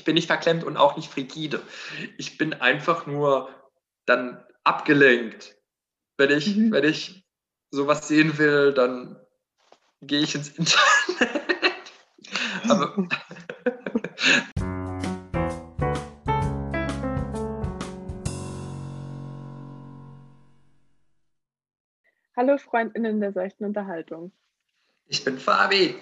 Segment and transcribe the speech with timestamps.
[0.00, 1.60] Ich bin nicht verklemmt und auch nicht frigide.
[2.16, 3.50] Ich bin einfach nur
[4.06, 5.58] dann abgelenkt.
[6.16, 6.72] Wenn ich, mhm.
[6.72, 7.22] wenn ich
[7.70, 9.20] sowas sehen will, dann
[10.00, 11.92] gehe ich ins Internet.
[12.66, 12.96] Aber
[22.38, 24.32] Hallo Freundinnen der seichten Unterhaltung.
[25.04, 25.98] Ich bin Fabi.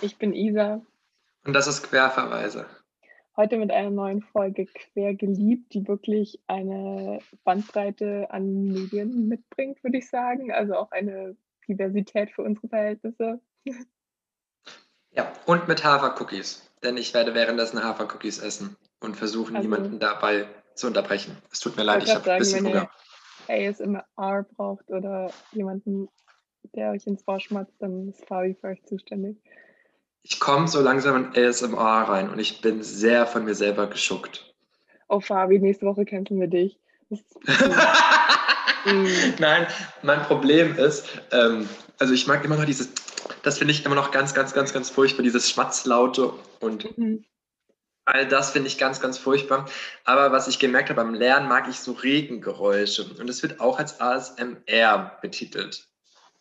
[0.00, 0.84] Ich bin Isa.
[1.44, 2.66] Und das ist Querverweise.
[3.38, 9.98] Heute mit einer neuen Folge Quer geliebt, die wirklich eine Bandbreite an Medien mitbringt, würde
[9.98, 10.50] ich sagen.
[10.50, 11.36] Also auch eine
[11.68, 13.40] Diversität für unsere Verhältnisse.
[15.12, 16.68] Ja, und mit Hafercookies.
[16.82, 21.36] Denn ich werde währenddessen Hafercookies essen und versuchen, also, niemanden dabei zu unterbrechen.
[21.52, 22.90] Es tut mir leid, ich habe ein bisschen Hunger.
[23.46, 26.08] ASMR braucht oder jemanden,
[26.74, 29.36] der euch ins Ohr schmatzt, dann ist Fabi für euch zuständig.
[30.30, 34.54] Ich komme so langsam in ASMR rein und ich bin sehr von mir selber geschuckt.
[35.08, 36.78] Oh Fabi, nächste Woche kämpfen wir dich.
[39.38, 39.66] Nein,
[40.02, 41.66] mein Problem ist, ähm,
[41.98, 42.90] also ich mag immer noch dieses,
[43.42, 47.24] das finde ich immer noch ganz, ganz, ganz, ganz furchtbar, dieses Schmatzlaute und mhm.
[48.04, 49.64] all das finde ich ganz, ganz furchtbar.
[50.04, 53.78] Aber was ich gemerkt habe beim Lernen, mag ich so Regengeräusche und es wird auch
[53.78, 55.88] als ASMR betitelt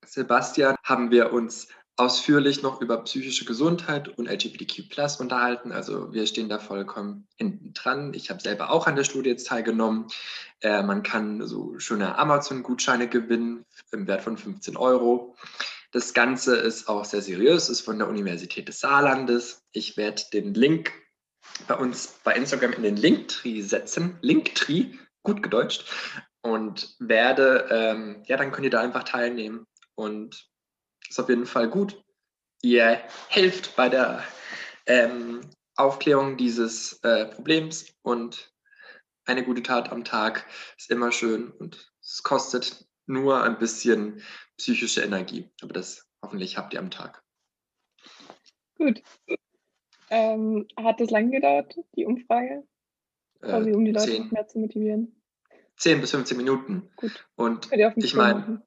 [0.05, 1.67] Sebastian haben wir uns
[1.99, 5.73] ausführlich noch über psychische Gesundheit und LGBTQ unterhalten.
[5.73, 8.13] Also wir stehen da vollkommen hinten dran.
[8.13, 10.07] Ich habe selber auch an der Studie jetzt teilgenommen.
[10.61, 15.35] Äh, man kann so schöne Amazon-Gutscheine gewinnen im Wert von 15 Euro.
[15.91, 19.65] Das Ganze ist auch sehr seriös, ist von der Universität des Saarlandes.
[19.73, 20.93] Ich werde den Link
[21.67, 24.17] bei uns bei Instagram in den Linktree setzen.
[24.21, 24.93] Linktree,
[25.23, 25.91] gut gedeutscht.
[26.41, 29.65] Und werde, ähm, ja, dann könnt ihr da einfach teilnehmen
[29.99, 30.49] und
[31.09, 32.01] ist auf jeden Fall gut.
[32.61, 34.23] Ihr helft bei der
[34.85, 35.41] ähm,
[35.75, 38.53] Aufklärung dieses äh, Problems und
[39.25, 40.45] eine gute Tat am Tag
[40.77, 44.23] ist immer schön und es kostet nur ein bisschen
[44.57, 45.49] psychische Energie.
[45.61, 47.21] Aber das hoffentlich habt ihr am Tag.
[48.77, 49.03] Gut.
[50.09, 52.65] Ähm, hat es lang gedauert, die Umfrage?
[53.41, 55.21] Quasi, um die Leute 10, mehr zu motivieren?
[55.75, 56.89] 10 bis 15 Minuten.
[56.95, 57.27] Gut.
[57.35, 58.61] Und ich meine,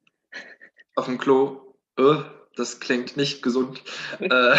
[0.94, 2.22] auf dem Klo, äh,
[2.56, 3.82] das klingt nicht gesund.
[4.20, 4.56] äh,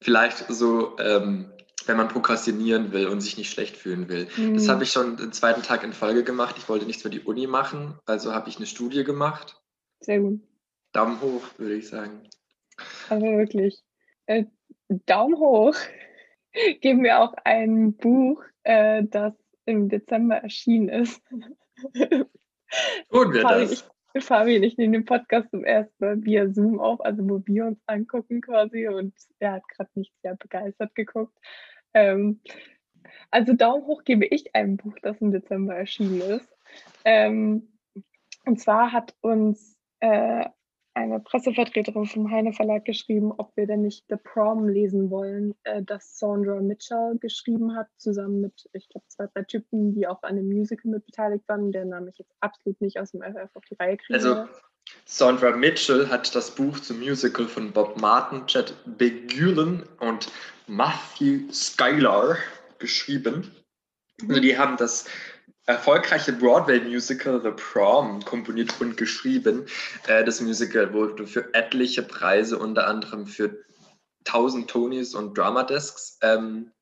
[0.00, 1.52] vielleicht so, ähm,
[1.86, 4.28] wenn man prokrastinieren will und sich nicht schlecht fühlen will.
[4.36, 4.54] Mhm.
[4.54, 6.56] Das habe ich schon den zweiten Tag in Folge gemacht.
[6.58, 9.60] Ich wollte nichts für die Uni machen, also habe ich eine Studie gemacht.
[10.00, 10.40] Sehr gut.
[10.92, 12.28] Daumen hoch, würde ich sagen.
[13.08, 13.82] Aber wirklich.
[14.26, 14.44] Äh,
[14.88, 15.74] Daumen hoch.
[16.80, 19.34] Geben wir auch ein Buch, äh, das
[19.66, 21.20] im Dezember erschienen ist.
[23.10, 23.72] Tun wir das.
[23.72, 23.84] Ich,
[24.20, 27.80] Fabian, ich nehme den Podcast zum ersten Mal via Zoom auf, also wo wir uns
[27.86, 31.36] angucken quasi und er hat gerade nicht sehr begeistert geguckt.
[31.94, 32.40] Ähm,
[33.30, 36.48] also Daumen hoch gebe ich einem Buch, das im Dezember erschienen ist.
[37.04, 37.68] Ähm,
[38.44, 40.46] und zwar hat uns äh,
[40.96, 45.82] eine Pressevertreterin vom Heine Verlag geschrieben, ob wir denn nicht The Prom lesen wollen, äh,
[45.82, 50.36] das Sandra Mitchell geschrieben hat, zusammen mit, ich glaube, zwei, drei Typen, die auch an
[50.36, 53.64] dem Musical mit beteiligt waren, der Name ich jetzt absolut nicht aus dem FF auf
[53.70, 54.14] die Reihe kriege.
[54.14, 54.48] Also
[55.04, 60.32] Sandra Mitchell hat das Buch zum Musical von Bob Martin, Chad Begulen und
[60.66, 62.38] Matthew Skylar
[62.78, 63.50] geschrieben.
[64.22, 65.06] Also die haben das
[65.66, 69.66] erfolgreiche Broadway-Musical The Prom komponiert und geschrieben.
[70.06, 73.64] Äh, das Musical wurde für etliche Preise, unter anderem für
[74.26, 76.72] 1000 Tonys und Drama Discs, ähm,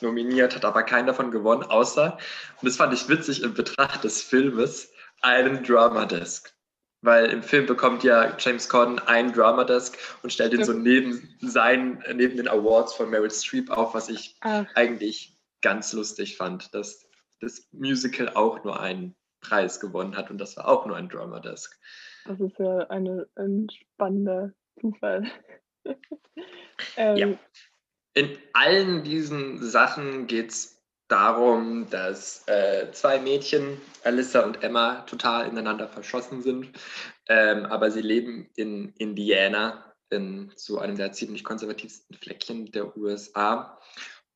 [0.00, 2.18] nominiert, hat aber keinen davon gewonnen, außer,
[2.60, 4.90] und das fand ich witzig in Betracht des Filmes,
[5.22, 6.52] einen Drama Disc.
[7.00, 11.36] Weil im Film bekommt ja James Corden ein Drama Desk und stellt ihn so neben
[11.40, 14.64] seinen, neben den Awards von Meryl Streep auf, was ich Ach.
[14.74, 17.03] eigentlich ganz lustig fand, dass
[17.40, 21.40] das Musical auch nur einen Preis gewonnen hat und das war auch nur ein Drama
[21.40, 21.78] Desk.
[22.26, 25.30] Das ist ja eine, ein spannender Zufall.
[26.96, 27.38] ähm, ja.
[28.14, 30.74] In allen diesen Sachen geht es
[31.08, 36.70] darum, dass äh, zwei Mädchen, Alyssa und Emma, total ineinander verschossen sind.
[37.28, 43.78] Ähm, aber sie leben in Indiana, in so einem der ziemlich konservativsten Fleckchen der USA.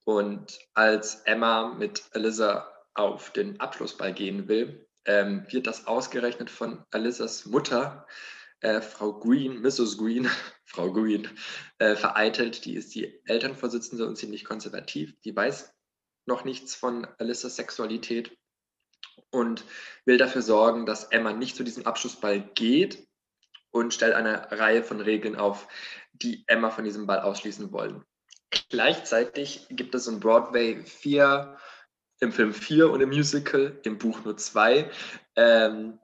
[0.04, 2.66] Und als Emma mit Alyssa
[2.98, 8.06] auf den Abschlussball gehen will, ähm, wird das ausgerechnet von Alyssas Mutter,
[8.60, 9.96] äh, Frau Green, Mrs.
[9.98, 10.28] Green,
[10.64, 11.28] Frau Green,
[11.78, 12.64] äh, vereitelt.
[12.64, 15.14] Die ist die Elternvorsitzende und ziemlich konservativ.
[15.22, 15.72] Die weiß
[16.26, 18.36] noch nichts von Alyssas Sexualität
[19.30, 19.64] und
[20.04, 23.06] will dafür sorgen, dass Emma nicht zu diesem Abschlussball geht
[23.70, 25.68] und stellt eine Reihe von Regeln auf,
[26.12, 28.04] die Emma von diesem Ball ausschließen wollen.
[28.70, 31.58] Gleichzeitig gibt es in Broadway vier,
[32.20, 34.90] im Film vier und im Musical, im Buch nur zwei,
[35.36, 35.98] ähm,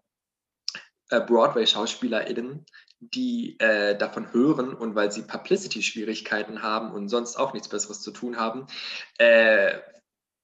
[1.11, 2.64] äh, Broadway-SchauspielerInnen,
[3.00, 8.11] die äh, davon hören und weil sie Publicity-Schwierigkeiten haben und sonst auch nichts Besseres zu
[8.11, 8.66] tun haben,
[9.19, 9.78] äh,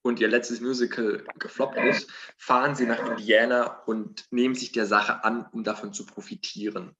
[0.02, 5.24] und ihr letztes Musical gefloppt ist, fahren sie nach Indiana und nehmen sich der Sache
[5.24, 6.96] an, um davon zu profitieren.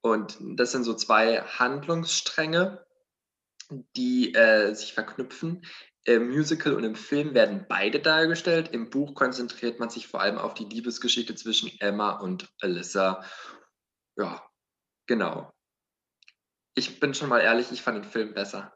[0.00, 2.86] Und das sind so zwei Handlungsstränge,
[3.96, 5.62] die äh, sich verknüpfen.
[6.04, 8.70] Im Musical und im Film werden beide dargestellt.
[8.72, 13.24] Im Buch konzentriert man sich vor allem auf die Liebesgeschichte zwischen Emma und Alyssa.
[14.16, 14.42] Ja,
[15.06, 15.52] genau.
[16.74, 18.74] Ich bin schon mal ehrlich, ich fand den Film besser.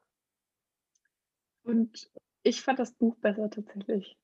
[1.62, 2.10] Und
[2.42, 4.16] ich fand das Buch besser tatsächlich.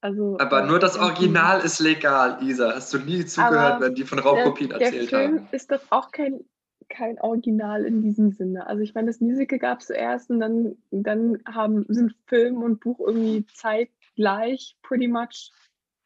[0.00, 2.74] Also, aber nur das Original ist legal, Isa.
[2.74, 5.48] Hast du nie zugehört, wenn die von Raubkopien der, erzählt der Film haben?
[5.52, 6.44] Ist das auch kein,
[6.88, 8.66] kein Original in diesem Sinne?
[8.66, 12.80] Also ich meine, das Musical gab es zuerst und dann, dann haben, sind Film und
[12.80, 15.52] Buch irgendwie zeitgleich pretty much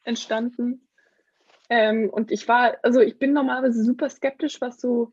[0.03, 0.89] entstanden.
[1.69, 5.13] Ähm, und ich war, also ich bin normalerweise super skeptisch, was so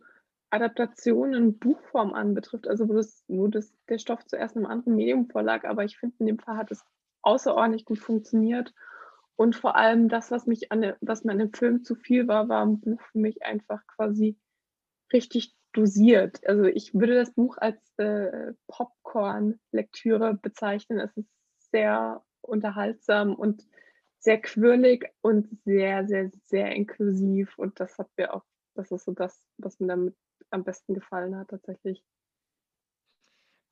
[0.49, 5.29] Adaptation in Buchform anbetrifft, also wo, das, wo das, der Stoff zuerst einem anderen Medium
[5.29, 6.83] vorlag, aber ich finde, in dem Fall hat es
[7.21, 8.73] außerordentlich gut funktioniert.
[9.35, 12.49] Und vor allem das, was mich an was mir an dem Film zu viel war,
[12.49, 14.35] war im Buch für mich einfach quasi
[15.13, 16.45] richtig dosiert.
[16.47, 20.99] Also ich würde das Buch als äh, Popcorn-Lektüre bezeichnen.
[20.99, 21.29] Es ist
[21.71, 23.67] sehr unterhaltsam und
[24.19, 27.57] sehr quirlig und sehr, sehr, sehr inklusiv.
[27.57, 28.43] Und das hat mir auch,
[28.75, 30.15] das ist so das, was mir damit
[30.49, 32.03] am besten gefallen hat tatsächlich?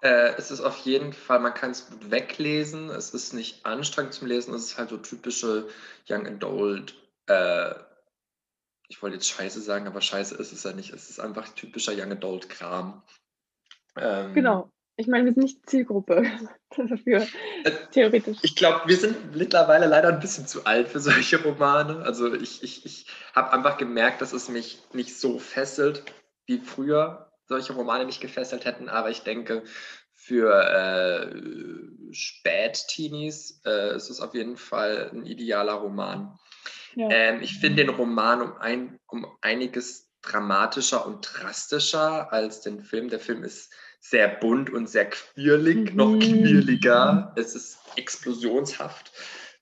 [0.02, 2.90] Äh, es ist auf jeden Fall, man kann es gut weglesen.
[2.90, 4.54] Es ist nicht anstrengend zum Lesen.
[4.54, 5.68] Es ist halt so typische
[6.08, 6.96] Young Adult.
[7.28, 7.74] Äh,
[8.88, 10.94] ich wollte jetzt Scheiße sagen, aber Scheiße ist es ja nicht.
[10.94, 13.04] Es ist einfach typischer Young Adult Kram.
[13.98, 14.72] Ähm, genau.
[14.98, 16.24] Ich meine, wir sind nicht Zielgruppe
[16.78, 17.28] dafür,
[17.64, 18.38] äh, theoretisch.
[18.44, 22.02] Ich glaube, wir sind mittlerweile leider ein bisschen zu alt für solche Romane.
[22.04, 26.04] Also ich, ich, ich habe einfach gemerkt, dass es mich nicht so fesselt
[26.46, 29.64] wie früher solche Romane mich gefesselt hätten, aber ich denke,
[30.14, 36.40] für äh, Spät-Teenies äh, ist es auf jeden Fall ein idealer Roman.
[36.96, 37.10] Ja.
[37.10, 43.10] Ähm, ich finde den Roman um, ein, um einiges dramatischer und drastischer als den Film.
[43.10, 45.96] Der Film ist sehr bunt und sehr quirlig, mhm.
[45.96, 47.34] noch quirliger.
[47.36, 49.12] Es ist explosionshaft,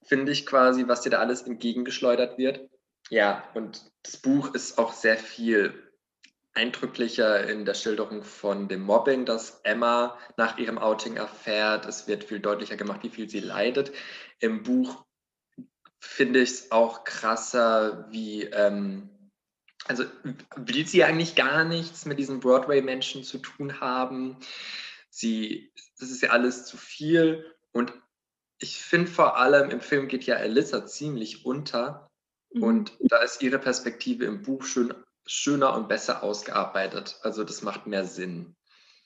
[0.03, 2.69] finde ich quasi, was dir da alles entgegengeschleudert wird.
[3.09, 5.73] Ja, und das Buch ist auch sehr viel
[6.53, 11.85] eindrücklicher in der Schilderung von dem Mobbing, das Emma nach ihrem Outing erfährt.
[11.85, 13.91] Es wird viel deutlicher gemacht, wie viel sie leidet.
[14.39, 15.03] Im Buch
[16.03, 19.09] finde ich es auch krasser, wie, ähm,
[19.85, 20.03] also
[20.55, 24.37] will sie eigentlich gar nichts mit diesen Broadway-Menschen zu tun haben.
[25.09, 27.45] Sie, das ist ja alles zu viel.
[27.71, 27.93] Und
[28.59, 32.09] ich finde vor allem, im Film geht ja Alyssa ziemlich unter.
[32.53, 32.63] Mhm.
[32.63, 34.93] Und da ist ihre Perspektive im Buch schön
[35.25, 37.17] schöner und besser ausgearbeitet.
[37.23, 38.55] Also das macht mehr Sinn.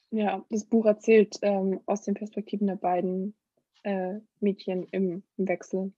[0.10, 3.36] Ja, das Buch erzählt ähm, aus den Perspektiven der beiden
[3.84, 5.94] äh, Mädchen im, im, Wechsel.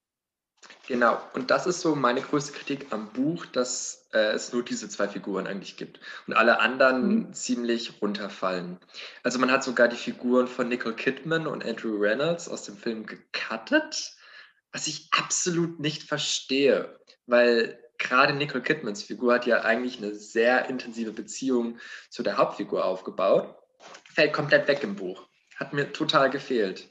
[0.88, 4.89] Genau, und das ist so meine größte Kritik am Buch, dass äh, es nur diese
[4.89, 7.34] zwei Figuren eigentlich gibt und alle anderen mhm.
[7.34, 8.80] ziemlich runterfallen.
[9.22, 13.06] Also man hat sogar die Figuren von Nicole Kidman und Andrew Reynolds aus dem Film
[13.06, 14.16] gecuttet,
[14.72, 20.70] was ich absolut nicht verstehe, weil gerade Nicole Kidmans Figur hat ja eigentlich eine sehr
[20.70, 21.78] intensive Beziehung
[22.10, 23.56] zu der Hauptfigur aufgebaut.
[24.12, 25.28] Fällt komplett weg im Buch.
[25.58, 26.89] Hat mir total gefehlt.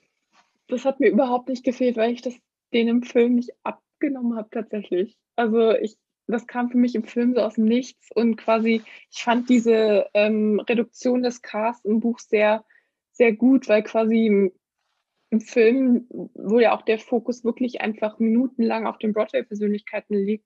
[0.68, 2.34] Das hat mir überhaupt nicht gefehlt, weil ich das
[2.72, 5.16] den im Film nicht abgenommen habe tatsächlich.
[5.36, 5.96] Also ich,
[6.26, 10.06] das kam für mich im Film so aus dem Nichts und quasi, ich fand diese
[10.14, 12.64] ähm, Reduktion des Casts im Buch sehr,
[13.12, 14.52] sehr gut, weil quasi im,
[15.30, 20.44] im, Film, wo ja auch der Fokus wirklich einfach minutenlang auf den Broadway-Persönlichkeiten liegt,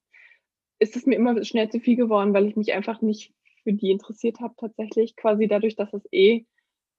[0.78, 3.90] ist es mir immer schnell zu viel geworden, weil ich mich einfach nicht für die
[3.90, 6.44] interessiert habe tatsächlich, quasi dadurch, dass es eh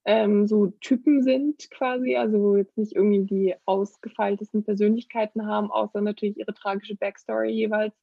[0.05, 6.37] ähm, so Typen sind quasi, also jetzt nicht irgendwie die ausgefeiltesten Persönlichkeiten haben, außer natürlich
[6.37, 7.93] ihre tragische Backstory jeweils.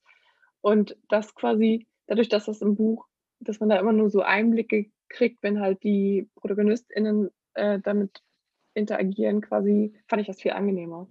[0.63, 3.07] Und das quasi, dadurch, dass das im Buch,
[3.41, 8.23] dass man da immer nur so Einblicke kriegt, wenn halt die ProtagonistInnen äh, damit
[8.75, 11.09] interagieren, quasi, fand ich das viel angenehmer.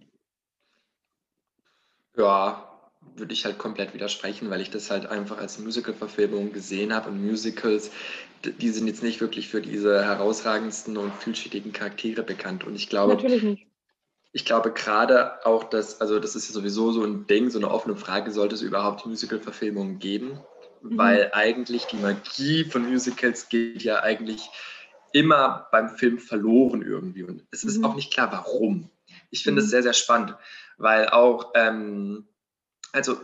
[2.16, 2.79] Ja,
[3.16, 7.26] würde ich halt komplett widersprechen, weil ich das halt einfach als Musical-Verfilmung gesehen habe und
[7.26, 7.92] Musicals,
[8.44, 13.14] die sind jetzt nicht wirklich für diese herausragendsten und vielschichtigen Charaktere bekannt und ich glaube,
[13.14, 13.70] Natürlich nicht.
[14.32, 17.72] Ich glaube gerade auch, dass, also das ist ja sowieso so ein Ding, so eine
[17.72, 20.40] offene Frage, sollte es überhaupt Musical-Verfilmungen geben?
[20.82, 20.98] Mhm.
[20.98, 24.48] Weil eigentlich die Magie von Musicals geht ja eigentlich
[25.14, 27.24] immer beim Film verloren irgendwie.
[27.24, 27.86] Und es ist mhm.
[27.86, 28.90] auch nicht klar, warum.
[29.32, 29.72] Ich finde es mhm.
[29.72, 30.36] sehr, sehr spannend,
[30.78, 32.28] weil auch, ähm,
[32.92, 33.20] also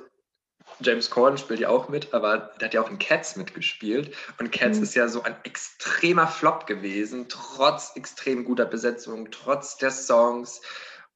[0.80, 4.16] James Corden spielt ja auch mit, aber der hat ja auch in Cats mitgespielt.
[4.40, 4.84] Und Cats mhm.
[4.84, 10.62] ist ja so ein extremer Flop gewesen, trotz extrem guter Besetzung, trotz der Songs.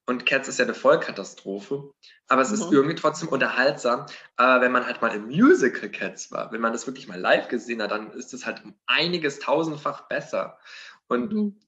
[0.05, 1.91] Und Cats ist ja eine Vollkatastrophe,
[2.27, 2.55] aber es mhm.
[2.55, 4.05] ist irgendwie trotzdem unterhaltsam.
[4.37, 7.47] Aber wenn man halt mal im Musical Cats war, wenn man das wirklich mal live
[7.47, 10.57] gesehen hat, dann ist es halt um einiges tausendfach besser.
[11.07, 11.59] Und mhm.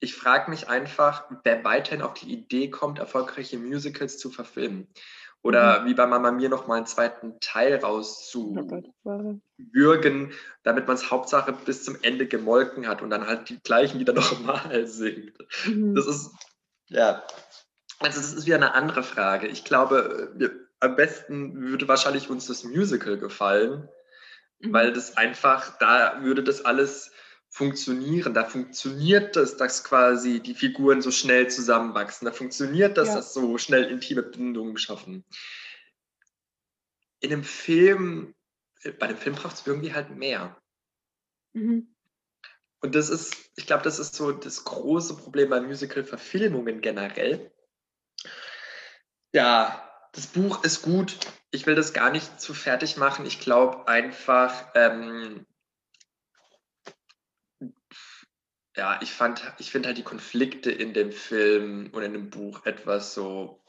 [0.00, 4.86] ich frage mich einfach, wer weiterhin auf die Idee kommt, erfolgreiche Musicals zu verfilmen.
[5.42, 5.86] Oder mhm.
[5.86, 11.52] wie bei Mama Mir noch mal einen zweiten Teil rauszuwürgen, oh damit man es Hauptsache
[11.52, 15.38] bis zum Ende gemolken hat und dann halt die gleichen Lieder nochmal singt.
[15.64, 15.94] Mhm.
[15.94, 16.32] Das ist,
[16.88, 17.22] ja,
[18.00, 19.46] also das ist wieder eine andere Frage.
[19.46, 23.88] Ich glaube, wir, am besten würde wahrscheinlich uns das Musical gefallen,
[24.60, 24.72] mhm.
[24.72, 27.12] weil das einfach, da würde das alles
[27.48, 28.34] funktionieren.
[28.34, 32.26] Da funktioniert es, dass quasi die Figuren so schnell zusammenwachsen.
[32.26, 33.16] Da funktioniert das, ja.
[33.16, 35.24] dass so schnell intime Bindungen schaffen.
[37.20, 38.34] In einem Film,
[38.98, 40.56] bei einem Film braucht es irgendwie halt mehr.
[41.52, 41.94] Mhm.
[42.80, 47.50] Und das ist, ich glaube, das ist so das große Problem bei Musical-Verfilmungen generell,
[49.32, 51.18] ja, das Buch ist gut.
[51.50, 53.26] Ich will das gar nicht zu fertig machen.
[53.26, 55.46] Ich glaube einfach, ähm,
[58.78, 62.64] ja, ich fand, ich finde halt die Konflikte in dem Film und in dem Buch
[62.64, 63.60] etwas so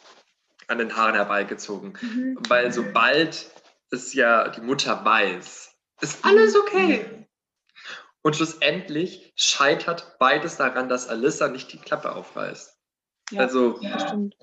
[0.67, 1.97] an den Haaren herbeigezogen.
[1.99, 2.37] Mhm.
[2.47, 3.49] Weil sobald
[3.89, 7.27] es ja die Mutter weiß, ist alles okay.
[8.21, 12.77] Und schlussendlich scheitert beides daran, dass Alyssa nicht die Klappe aufreißt.
[13.31, 14.35] Ja, also, ja, stimmt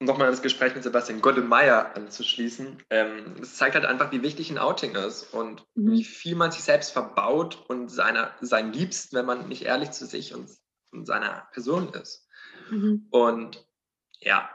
[0.00, 2.82] nochmal das Gespräch mit Sebastian Goddemeyer anzuschließen.
[2.90, 5.92] Ähm, es zeigt halt einfach, wie wichtig ein Outing ist und mhm.
[5.92, 10.06] wie viel man sich selbst verbaut und seiner, sein Liebsten, wenn man nicht ehrlich zu
[10.06, 10.50] sich und,
[10.92, 12.28] und seiner Person ist.
[12.70, 13.06] Mhm.
[13.10, 13.66] Und
[14.20, 14.48] ja,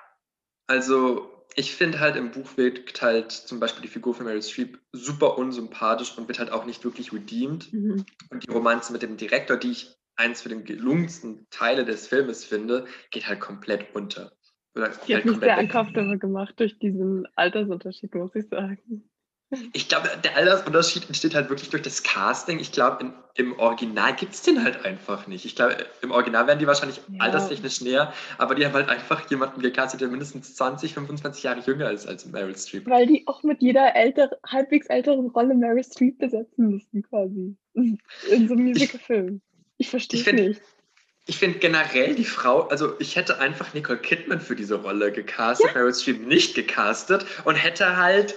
[0.67, 4.79] also ich finde halt im Buch wirkt halt zum Beispiel die Figur von Meryl Streep
[4.91, 7.71] super unsympathisch und wird halt auch nicht wirklich redeemed.
[7.73, 8.05] Mhm.
[8.29, 12.45] Und die Romanze mit dem Direktor, die ich eins für den gelungensten Teile des Filmes
[12.45, 14.31] finde, geht halt komplett unter.
[14.75, 19.03] Oder die hat mich sehr uncomfortable gemacht durch diesen Altersunterschied, muss ich sagen.
[19.71, 22.59] Ich glaube, der Altersunterschied entsteht halt wirklich durch das Casting.
[22.59, 25.45] Ich glaube, im Original gibt es den halt einfach nicht.
[25.45, 27.19] Ich glaube, im Original wären die wahrscheinlich ja.
[27.19, 31.91] alterstechnisch näher, aber die haben halt einfach jemanden gecastet, der mindestens 20, 25 Jahre jünger
[31.91, 32.87] ist als Meryl Streep.
[32.87, 37.55] Weil die auch mit jeder älter, halbwegs älteren Rolle Meryl Streep besetzen müssen, quasi.
[37.73, 39.41] In so einem Musicalfilm.
[39.77, 40.61] Ich, ich verstehe es nicht
[41.25, 45.67] ich finde generell die Frau, also ich hätte einfach Nicole Kidman für diese Rolle gecastet,
[45.67, 45.73] ja.
[45.73, 48.35] Meryl Streep nicht gecastet und hätte halt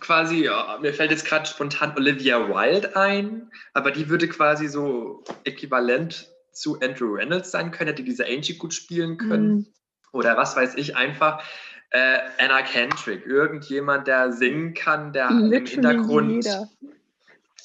[0.00, 5.24] quasi, ja, mir fällt jetzt gerade spontan Olivia Wilde ein, aber die würde quasi so
[5.44, 9.54] äquivalent zu Andrew Reynolds sein können, hätte diese Angie gut spielen können.
[9.54, 9.66] Mhm.
[10.12, 11.42] Oder was weiß ich, einfach
[11.90, 16.44] äh, Anna Kendrick, irgendjemand, der singen kann, der Literally im Hintergrund.
[16.44, 16.70] Jeder.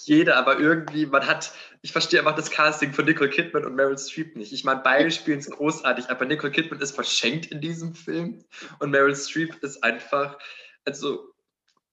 [0.09, 3.97] Jeder, aber irgendwie, man hat ich verstehe einfach das Casting von Nicole Kidman und Meryl
[3.97, 4.51] Streep nicht.
[4.51, 8.43] Ich meine, beide spielen es großartig, aber Nicole Kidman ist verschenkt in diesem Film
[8.79, 10.37] und Meryl Streep ist einfach,
[10.85, 11.33] also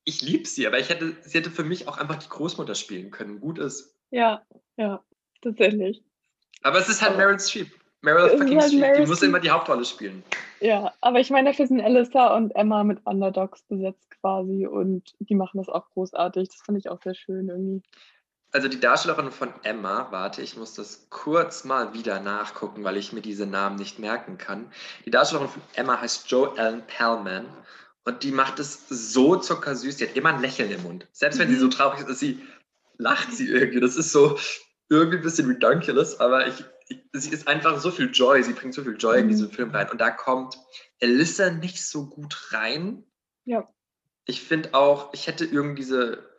[0.05, 3.11] ich liebe sie, aber ich hätte, sie hätte für mich auch einfach die Großmutter spielen
[3.11, 3.41] können.
[3.41, 3.95] Gut ist.
[4.11, 4.45] Ja,
[4.77, 5.05] ja,
[5.43, 6.03] tatsächlich.
[6.63, 7.71] Aber es ist halt Meryl Streep.
[8.07, 10.23] Meryl fucking halt Streep, die muss immer die Hauptrolle spielen.
[10.61, 15.35] Ja, aber ich meine, dafür sind Alyssa und Emma mit Underdogs besetzt quasi und die
[15.35, 16.49] machen das auch großartig.
[16.49, 17.83] Das fand ich auch sehr schön irgendwie
[18.53, 23.13] also die Darstellerin von Emma, warte, ich muss das kurz mal wieder nachgucken, weil ich
[23.13, 24.73] mir diese Namen nicht merken kann.
[25.05, 27.47] Die Darstellerin von Emma heißt Joe Ellen Pellman
[28.05, 29.97] Und die macht es so zuckersüß.
[29.97, 31.07] Die hat immer ein Lächeln im Mund.
[31.13, 31.71] Selbst wenn sie so mhm.
[31.71, 32.41] traurig ist, sie
[32.97, 33.81] lacht sie irgendwie.
[33.81, 34.39] Das ist so
[34.89, 36.65] irgendwie ein bisschen ridiculous, aber ich,
[37.13, 38.43] sie ist einfach so viel Joy.
[38.43, 39.53] Sie bringt so viel Joy in diesen mhm.
[39.53, 39.91] Film rein.
[39.91, 40.59] Und da kommt
[41.03, 43.05] Alyssa nicht so gut rein.
[43.45, 43.69] Ja.
[44.25, 46.37] Ich finde auch, ich hätte irgendwie diese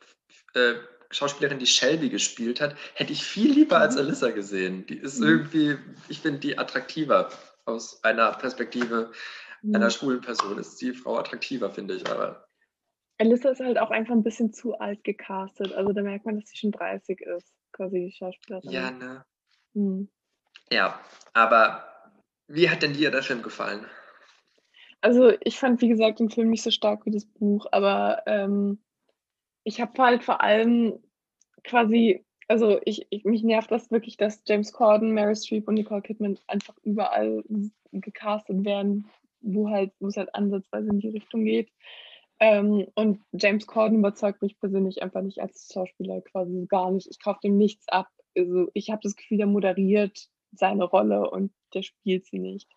[0.54, 0.76] äh,
[1.10, 4.02] Schauspielerin, die Shelby gespielt hat, hätte ich viel lieber als mhm.
[4.02, 4.86] Alyssa gesehen.
[4.88, 5.28] Die ist mhm.
[5.28, 5.78] irgendwie,
[6.10, 7.30] ich finde die attraktiver
[7.66, 9.12] aus einer Perspektive
[9.62, 9.76] mhm.
[9.76, 10.58] einer schwulen Person.
[10.58, 12.10] Ist die Frau attraktiver, finde ich.
[12.10, 12.48] Aber
[13.20, 15.74] Alyssa ist halt auch einfach ein bisschen zu alt gecastet.
[15.74, 18.70] Also da merkt man, dass sie schon 30 ist, quasi die Schauspielerin.
[18.70, 19.26] Ja, ne?
[19.74, 20.10] Mhm.
[20.72, 21.00] Ja,
[21.34, 21.84] aber
[22.48, 23.86] wie hat denn dir der Film gefallen?
[25.02, 28.80] Also ich fand, wie gesagt, den Film nicht so stark wie das Buch, aber ähm,
[29.64, 31.00] ich habe halt vor allem
[31.64, 36.02] quasi, also ich, ich, mich nervt das wirklich, dass James Corden, Mary Streep und Nicole
[36.02, 37.44] Kidman einfach überall
[37.92, 39.10] gecastet werden,
[39.42, 41.72] wo halt, wo es halt ansatzweise in die Richtung geht.
[42.40, 47.08] Ähm, und James Corden überzeugt mich persönlich einfach nicht als Schauspieler quasi gar nicht.
[47.10, 48.08] Ich kaufe dem nichts ab.
[48.38, 52.70] Also ich habe das Gefühl, der moderiert seine Rolle und der spielt sie nicht.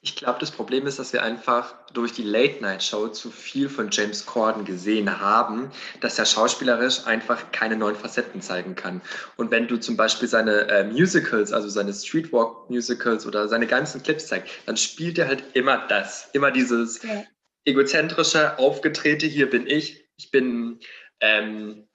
[0.00, 4.24] Ich glaube, das Problem ist, dass wir einfach durch die Late-Night-Show zu viel von James
[4.26, 9.02] Corden gesehen haben, dass er schauspielerisch einfach keine neuen Facetten zeigen kann.
[9.36, 14.28] Und wenn du zum Beispiel seine äh, Musicals, also seine Streetwalk-Musicals oder seine ganzen Clips
[14.28, 17.24] zeigst, dann spielt er halt immer das, immer dieses ja.
[17.64, 20.78] egozentrische, aufgetrete, hier bin ich, ich bin,
[21.18, 21.88] ähm,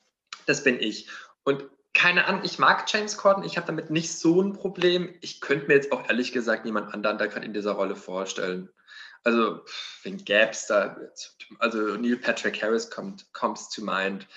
[0.45, 1.07] das bin ich.
[1.45, 5.13] Und keine Ahnung, ich mag James Corden, ich habe damit nicht so ein Problem.
[5.21, 8.69] Ich könnte mir jetzt auch ehrlich gesagt niemand anderen da gerade in dieser Rolle vorstellen.
[9.23, 9.63] Also,
[10.03, 10.97] wenn Gaps da,
[11.59, 14.27] also Neil Patrick Harris kommt, comes to mind,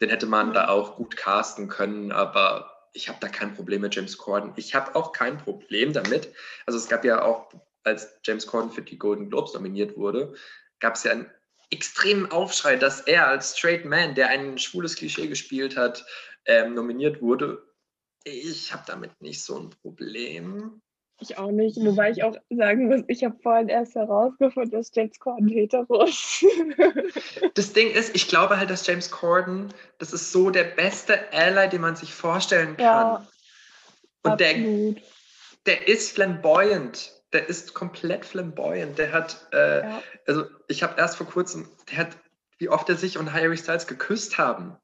[0.00, 3.94] den hätte man da auch gut casten können, aber ich habe da kein Problem mit
[3.94, 4.52] James Corden.
[4.56, 6.32] Ich habe auch kein Problem damit.
[6.66, 7.52] Also es gab ja auch,
[7.84, 10.34] als James Corden für die Golden Globes nominiert wurde,
[10.80, 11.30] gab es ja einen
[11.70, 16.04] extremen Aufschrei, dass er als Straight Man, der ein schwules Klischee gespielt hat,
[16.46, 17.62] ähm, nominiert wurde.
[18.24, 20.80] Ich habe damit nicht so ein Problem.
[21.20, 25.18] Ich auch nicht, wobei ich auch sagen muss, ich habe vorhin erst herausgefunden, dass James
[25.20, 26.44] Corden hetero ist.
[27.54, 31.68] das Ding ist, ich glaube halt, dass James Corden, das ist so der beste Ally,
[31.68, 32.84] den man sich vorstellen kann.
[32.84, 33.26] Ja,
[34.24, 34.54] Und der,
[35.66, 37.12] der ist flamboyant.
[37.32, 38.98] Der ist komplett flamboyant.
[38.98, 40.02] Der hat, äh, ja.
[40.26, 42.16] also ich habe erst vor kurzem, der hat,
[42.58, 44.76] wie oft er sich und Harry Styles geküsst haben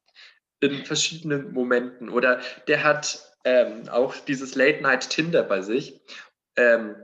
[0.61, 2.09] in verschiedenen Momenten.
[2.09, 6.01] Oder der hat ähm, auch dieses Late-Night-Tinder bei sich.
[6.57, 6.96] Ähm,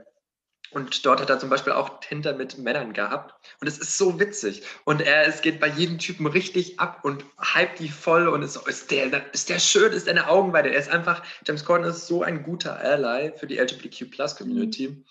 [0.71, 3.33] und dort hat er zum Beispiel auch Tinder mit Männern gehabt.
[3.61, 4.63] Und es ist so witzig.
[4.83, 8.27] Und er, es geht bei jedem Typen richtig ab und hype die voll.
[8.27, 10.69] Und ist so, ist der, ist der schön, ist der eine Augenweide.
[10.69, 14.89] Er ist einfach, James Corden ist so ein guter Ally für die LGBTQ-Plus-Community.
[14.89, 15.05] Mhm.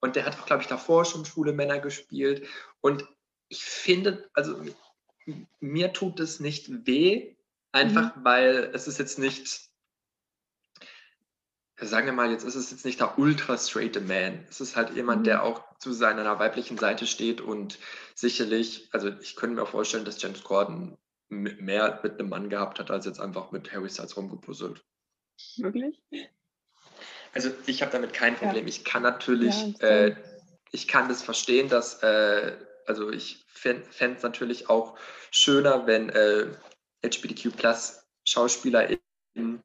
[0.00, 2.46] Und der hat auch, glaube ich, davor schon schwule Männer gespielt.
[2.80, 3.06] Und
[3.48, 4.60] ich finde, also
[5.60, 7.35] mir tut es nicht weh,
[7.76, 8.24] Einfach mhm.
[8.24, 9.68] weil es ist jetzt nicht,
[11.76, 14.46] sagen wir mal, jetzt ist es jetzt nicht der ultra straight Man.
[14.48, 15.24] Es ist halt jemand, mhm.
[15.24, 17.78] der auch zu seiner weiblichen Seite steht und
[18.14, 20.96] sicherlich, also ich könnte mir vorstellen, dass James Corden
[21.28, 24.82] mehr mit einem Mann gehabt hat, als jetzt einfach mit Harry Styles rumgepuzzelt.
[25.58, 26.02] Wirklich?
[27.34, 28.64] Also ich habe damit kein Problem.
[28.64, 28.68] Ja.
[28.68, 30.16] Ich kann natürlich, ja, äh,
[30.72, 34.96] ich kann das verstehen, dass, äh, also ich fände es natürlich auch
[35.30, 36.46] schöner, wenn äh,
[37.02, 37.52] LGBTQ
[38.24, 39.62] SchauspielerInnen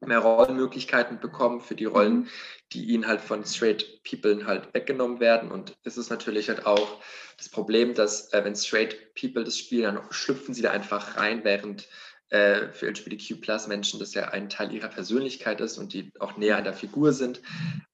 [0.00, 2.28] mehr Rollenmöglichkeiten bekommen für die Rollen, mhm.
[2.72, 5.50] die ihnen halt von straight People halt weggenommen werden.
[5.50, 7.00] Und es ist natürlich halt auch
[7.36, 11.44] das Problem, dass äh, wenn straight People das spielen, dann schlüpfen sie da einfach rein,
[11.44, 11.88] während
[12.30, 16.58] äh, für LGBTQ Menschen das ja ein Teil ihrer Persönlichkeit ist und die auch näher
[16.58, 17.42] an der Figur sind.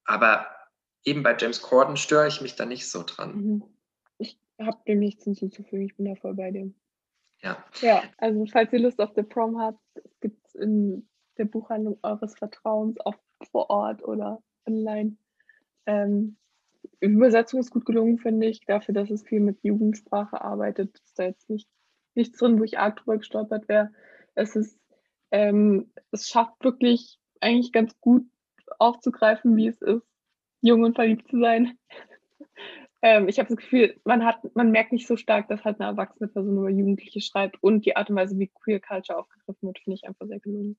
[0.05, 0.47] Aber
[1.05, 3.37] eben bei James Corden störe ich mich da nicht so dran.
[3.37, 3.63] Mhm.
[4.19, 6.75] Ich habe dem nichts hinzuzufügen, ich bin da voll bei dem.
[7.45, 7.63] Ja.
[7.83, 9.79] Ja, also falls ihr Lust auf The Prom habt,
[10.21, 13.17] gibt es in der Buchhandlung eures Vertrauens auch
[13.51, 15.17] vor Ort oder online.
[15.85, 16.37] Ähm,
[17.01, 20.99] Übersetzung ist gut gelungen, finde ich, dafür, dass es viel mit Jugendsprache arbeitet.
[21.05, 21.69] Ist da jetzt nicht,
[22.15, 23.93] nichts drin, wo ich arg drüber gestolpert wäre.
[24.35, 24.79] Es ist,
[25.31, 28.25] ähm, es schafft wirklich eigentlich ganz gut
[28.79, 30.07] aufzugreifen, wie es ist,
[30.63, 31.79] jung und verliebt zu sein.
[33.05, 35.91] Ähm, ich habe das Gefühl, man hat, man merkt nicht so stark, dass halt eine
[35.91, 39.79] erwachsene Person über Jugendliche schreibt und die Art und Weise, wie Queer Culture aufgegriffen wird,
[39.79, 40.79] finde ich einfach sehr gelungen.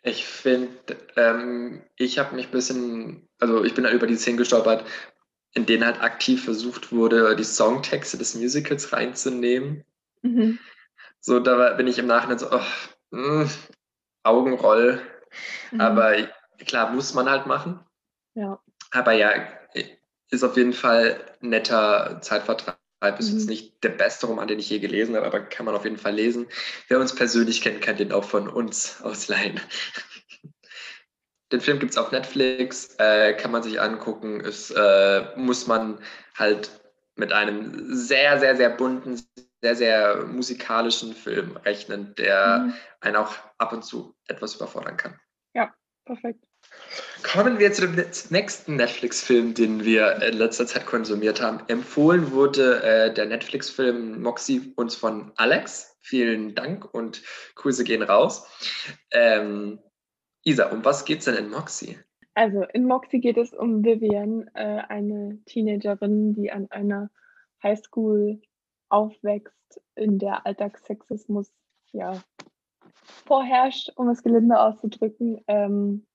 [0.00, 4.38] Ich finde, ähm, ich habe mich ein bisschen, also ich bin da über die Szenen
[4.38, 4.86] gestolpert,
[5.52, 9.84] in denen halt aktiv versucht wurde, die Songtexte des Musicals reinzunehmen.
[10.22, 10.58] Mhm.
[11.20, 12.60] So, da bin ich im Nachhinein so, oh,
[13.10, 13.50] mh,
[14.22, 14.98] Augenroll.
[15.72, 15.80] Mhm.
[15.82, 16.16] Aber
[16.66, 17.80] klar, muss man halt machen.
[18.32, 18.58] Ja.
[18.92, 19.30] Aber ja,
[20.34, 22.76] ist auf jeden Fall ein netter Zeitvertreib
[23.18, 23.38] ist mhm.
[23.38, 25.98] jetzt nicht der beste Roman, den ich je gelesen habe, aber kann man auf jeden
[25.98, 26.46] Fall lesen.
[26.88, 29.60] Wer uns persönlich kennt, kann den auch von uns ausleihen.
[31.52, 34.40] Den Film gibt es auf Netflix, äh, kann man sich angucken.
[34.40, 36.00] Ist, äh, muss man
[36.36, 36.70] halt
[37.16, 39.22] mit einem sehr, sehr, sehr bunten,
[39.60, 42.74] sehr, sehr musikalischen Film rechnen, der mhm.
[43.00, 45.20] einen auch ab und zu etwas überfordern kann.
[45.54, 45.72] Ja,
[46.06, 46.44] perfekt.
[47.22, 51.60] Kommen wir zu dem nächsten Netflix-Film, den wir in letzter Zeit konsumiert haben.
[51.68, 55.96] Empfohlen wurde äh, der Netflix-Film Moxie uns von Alex.
[56.00, 57.22] Vielen Dank und
[57.56, 58.46] Grüße gehen raus.
[59.10, 59.80] Ähm,
[60.44, 61.98] Isa, um was geht es denn in Moxie?
[62.34, 67.10] Also in Moxie geht es um Vivian, äh, eine Teenagerin, die an einer
[67.62, 68.42] Highschool
[68.90, 71.50] aufwächst, in der Alltagssexismus
[71.92, 72.22] ja
[73.26, 75.42] vorherrscht, um es gelinde auszudrücken.
[75.46, 76.06] Ähm,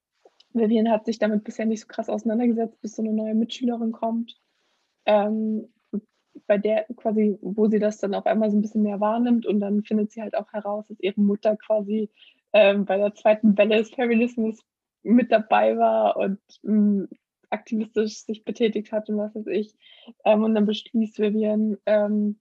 [0.53, 4.39] Vivian hat sich damit bisher nicht so krass auseinandergesetzt, bis so eine neue Mitschülerin kommt,
[5.05, 5.71] ähm,
[6.47, 9.59] bei der quasi, wo sie das dann auf einmal so ein bisschen mehr wahrnimmt und
[9.59, 12.09] dann findet sie halt auch heraus, dass ihre Mutter quasi
[12.53, 14.59] ähm, bei der zweiten Welle des Feminismus
[15.03, 17.07] mit dabei war und ähm,
[17.49, 19.75] aktivistisch sich betätigt hat und was weiß ich.
[20.25, 22.39] Ähm, und dann beschließt Vivian, ähm,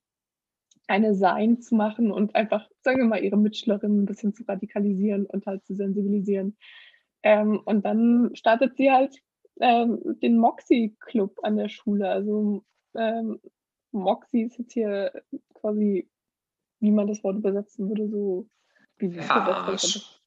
[0.87, 5.27] eine Sein zu machen und einfach, sagen wir mal, ihre Mitschülerinnen ein bisschen zu radikalisieren
[5.27, 6.57] und halt zu sensibilisieren.
[7.29, 9.15] Ähm, und dann startet sie halt
[9.61, 12.09] ähm, den Moxie-Club an der Schule.
[12.09, 12.65] Also
[12.95, 13.39] ähm,
[13.93, 15.13] Moxie ist jetzt hier
[15.53, 16.09] quasi,
[16.81, 18.49] wie man das Wort übersetzen würde, so
[18.97, 20.23] wie Pfeffermarsch.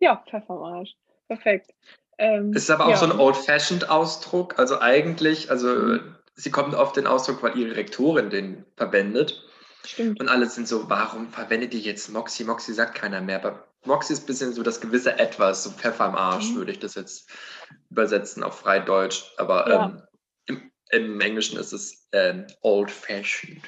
[0.00, 0.96] Ja, Pfeffermarsch.
[1.28, 1.72] Perfekt.
[2.18, 2.96] Ähm, es ist aber auch ja.
[2.96, 4.58] so ein Old-Fashioned-Ausdruck.
[4.58, 6.00] Also eigentlich, also
[6.34, 9.48] sie kommt auf den Ausdruck, weil ihre Rektorin den verwendet.
[9.84, 10.18] Stimmt.
[10.18, 12.42] Und alle sind so, warum verwendet ihr jetzt Moxie?
[12.42, 13.44] Moxie sagt keiner mehr.
[13.44, 16.56] Aber Moxie ist ein bisschen so das gewisse Etwas, so Pfeffer am Arsch, mhm.
[16.56, 17.30] würde ich das jetzt
[17.90, 19.32] übersetzen auf Freideutsch.
[19.38, 19.84] Aber ja.
[19.86, 20.02] ähm,
[20.46, 23.62] im, im, Englischen ist es ähm, Old-Fashioned.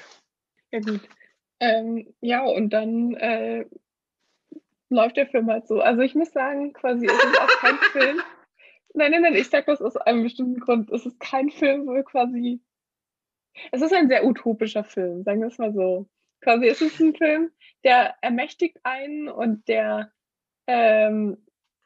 [0.71, 1.01] Ja, gut.
[1.61, 3.65] Ähm, ja, und dann äh,
[4.91, 5.81] läuft der Film halt so.
[5.81, 8.23] Also ich muss sagen, quasi, es ist auch kein Film.
[8.95, 10.91] Nein, nein, nein, ich sage das aus einem bestimmten Grund.
[10.91, 12.61] Es ist kein Film, wo quasi.
[13.73, 16.09] Es ist ein sehr utopischer Film, sagen wir es mal so.
[16.45, 17.51] Quasi es ist ein Film,
[17.83, 20.13] der ermächtigt einen und der
[20.67, 21.37] ähm,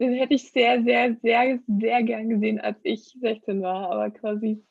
[0.01, 3.91] den hätte ich sehr, sehr, sehr, sehr gern gesehen, als ich 16 war.
[3.91, 4.63] Aber quasi,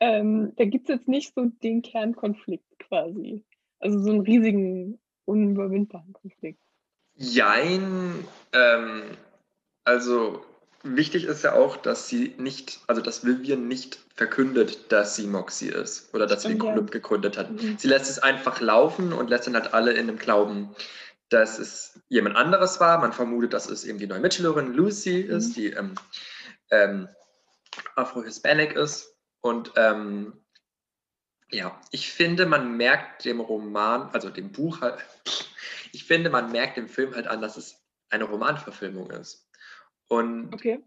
[0.00, 3.44] ähm, da gibt es jetzt nicht so den Kernkonflikt quasi.
[3.78, 6.60] Also so einen riesigen, unüberwindbaren Konflikt.
[7.14, 9.02] Jein, ähm,
[9.84, 10.44] also
[10.84, 15.68] wichtig ist ja auch, dass sie nicht, also dass Vivian nicht verkündet, dass sie Moxie
[15.68, 17.50] ist oder dass sie den Club gegründet hat.
[17.50, 17.76] Mhm.
[17.78, 20.74] Sie lässt es einfach laufen und lässt dann halt alle in dem Glauben,
[21.30, 22.98] dass es jemand anderes war.
[22.98, 25.36] Man vermutet, dass es eben die neue Mitschülerin Lucy mhm.
[25.36, 25.94] ist, die ähm,
[26.70, 27.08] ähm,
[27.96, 29.16] Afro-Hispanic ist.
[29.40, 30.34] Und ähm,
[31.50, 34.98] ja, ich finde, man merkt dem Roman, also dem Buch halt,
[35.92, 39.43] ich finde, man merkt dem Film halt an, dass es eine Romanverfilmung ist.
[40.08, 40.80] Und okay.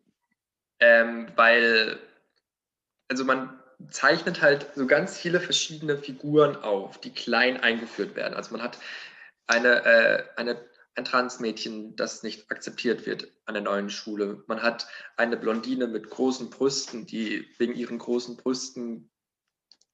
[0.79, 1.99] ähm, weil,
[3.07, 8.33] also man zeichnet halt so ganz viele verschiedene Figuren auf, die klein eingeführt werden.
[8.33, 8.77] Also man hat
[9.47, 14.43] eine, äh, eine, ein Transmädchen, das nicht akzeptiert wird an der neuen Schule.
[14.47, 19.09] Man hat eine Blondine mit großen Brüsten, die wegen ihren großen Brüsten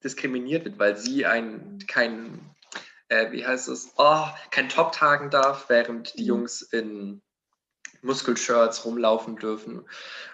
[0.04, 2.54] diskriminiert wird, weil sie ein, kein
[3.14, 6.28] äh, wie heißt es, oh, kein Top tragen darf, während die mhm.
[6.28, 7.22] Jungs in
[8.04, 9.88] Muskelshirts rumlaufen dürfen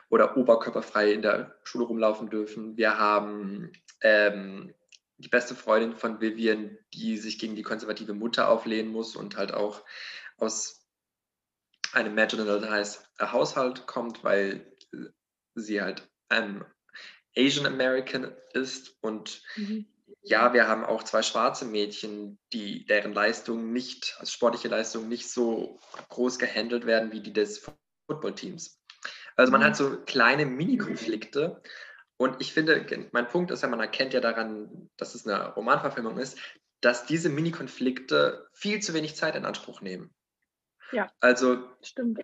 [0.09, 2.77] oder oberkörperfrei in der Schule rumlaufen dürfen.
[2.77, 4.73] Wir haben ähm,
[5.17, 9.53] die beste Freundin von Vivian, die sich gegen die konservative Mutter auflehnen muss und halt
[9.53, 9.83] auch
[10.37, 10.87] aus
[11.93, 14.71] einem marginalized Haushalt kommt, weil
[15.55, 16.63] sie halt ein
[17.35, 19.85] Asian American ist und mhm
[20.21, 25.29] ja, wir haben auch zwei schwarze Mädchen, die deren Leistungen nicht, also sportliche Leistungen nicht
[25.29, 25.79] so
[26.09, 27.65] groß gehandelt werden wie die des
[28.07, 28.81] Footballteams.
[29.35, 29.65] Also man mhm.
[29.65, 31.61] hat so kleine Mini-Konflikte.
[32.17, 36.17] Und ich finde, mein Punkt ist ja, man erkennt ja daran, dass es eine Romanverfilmung
[36.17, 36.37] ist,
[36.81, 40.13] dass diese Mini-Konflikte viel zu wenig Zeit in Anspruch nehmen.
[40.91, 41.09] Ja.
[41.21, 42.19] Also, stimmt.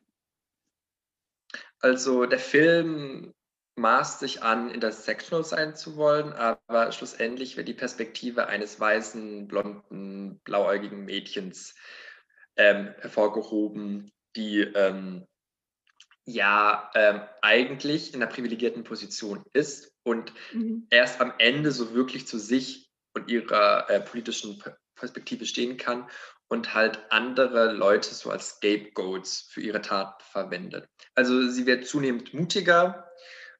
[1.79, 3.33] Also der Film
[3.75, 10.39] maßt sich an, intersectional sein zu wollen, aber schlussendlich wird die Perspektive eines weißen, blonden,
[10.43, 11.75] blauäugigen Mädchens
[12.55, 15.25] ähm, hervorgehoben, die ähm,
[16.25, 20.87] ja ähm, eigentlich in einer privilegierten Position ist und mhm.
[20.89, 24.61] erst am Ende so wirklich zu sich und ihrer äh, politischen
[24.95, 26.09] Perspektive stehen kann
[26.47, 30.87] und halt andere Leute so als Scapegoats für ihre Tat verwendet.
[31.15, 33.09] Also sie wird zunehmend mutiger,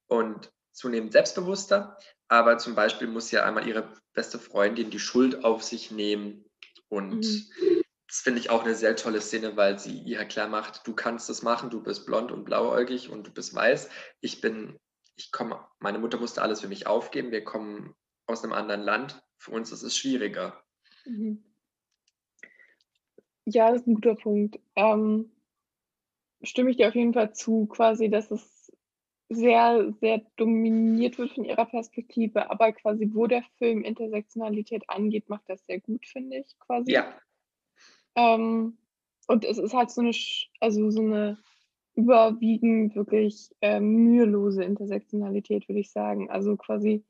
[0.07, 5.63] und zunehmend selbstbewusster, aber zum Beispiel muss ja einmal ihre beste Freundin die Schuld auf
[5.63, 6.45] sich nehmen.
[6.89, 7.83] Und mhm.
[8.07, 11.29] das finde ich auch eine sehr tolle Szene, weil sie ihr klar macht, du kannst
[11.29, 13.89] es machen, du bist blond und blauäugig und du bist weiß.
[14.21, 14.77] Ich bin,
[15.15, 19.21] ich komme, meine Mutter musste alles für mich aufgeben, wir kommen aus einem anderen Land.
[19.37, 20.63] Für uns ist es schwieriger.
[21.05, 21.43] Mhm.
[23.45, 24.59] Ja, das ist ein guter Punkt.
[24.75, 25.31] Ähm,
[26.41, 28.54] stimme ich dir auf jeden Fall zu, quasi, dass es
[29.29, 35.49] sehr, sehr dominiert wird von ihrer Perspektive, aber quasi, wo der Film Intersektionalität angeht, macht
[35.49, 36.91] das sehr gut, finde ich, quasi.
[36.91, 37.13] Ja.
[38.15, 38.77] Ähm,
[39.27, 40.11] und es ist halt so eine,
[40.59, 41.39] also so eine
[41.95, 46.29] überwiegend wirklich äh, mühelose Intersektionalität, würde ich sagen.
[46.29, 47.03] Also quasi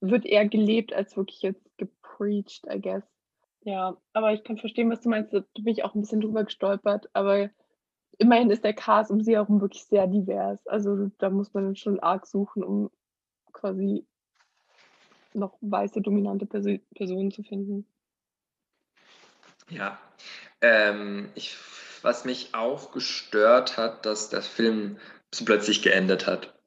[0.00, 3.04] wird eher gelebt als wirklich jetzt gepreached, I guess.
[3.62, 5.32] Ja, aber ich kann verstehen, was du meinst.
[5.32, 7.10] Da bin ich auch ein bisschen drüber gestolpert.
[7.12, 7.50] Aber
[8.20, 10.64] immerhin ist der Cast um sie herum wirklich sehr divers.
[10.66, 12.90] Also da muss man schon arg suchen, um
[13.52, 14.04] quasi
[15.32, 17.86] noch weiße, dominante Perso Personen zu finden.
[19.70, 19.98] Ja,
[20.60, 21.56] ähm, ich,
[22.02, 24.98] was mich auch gestört hat, dass der Film
[25.32, 26.58] so plötzlich geendet hat.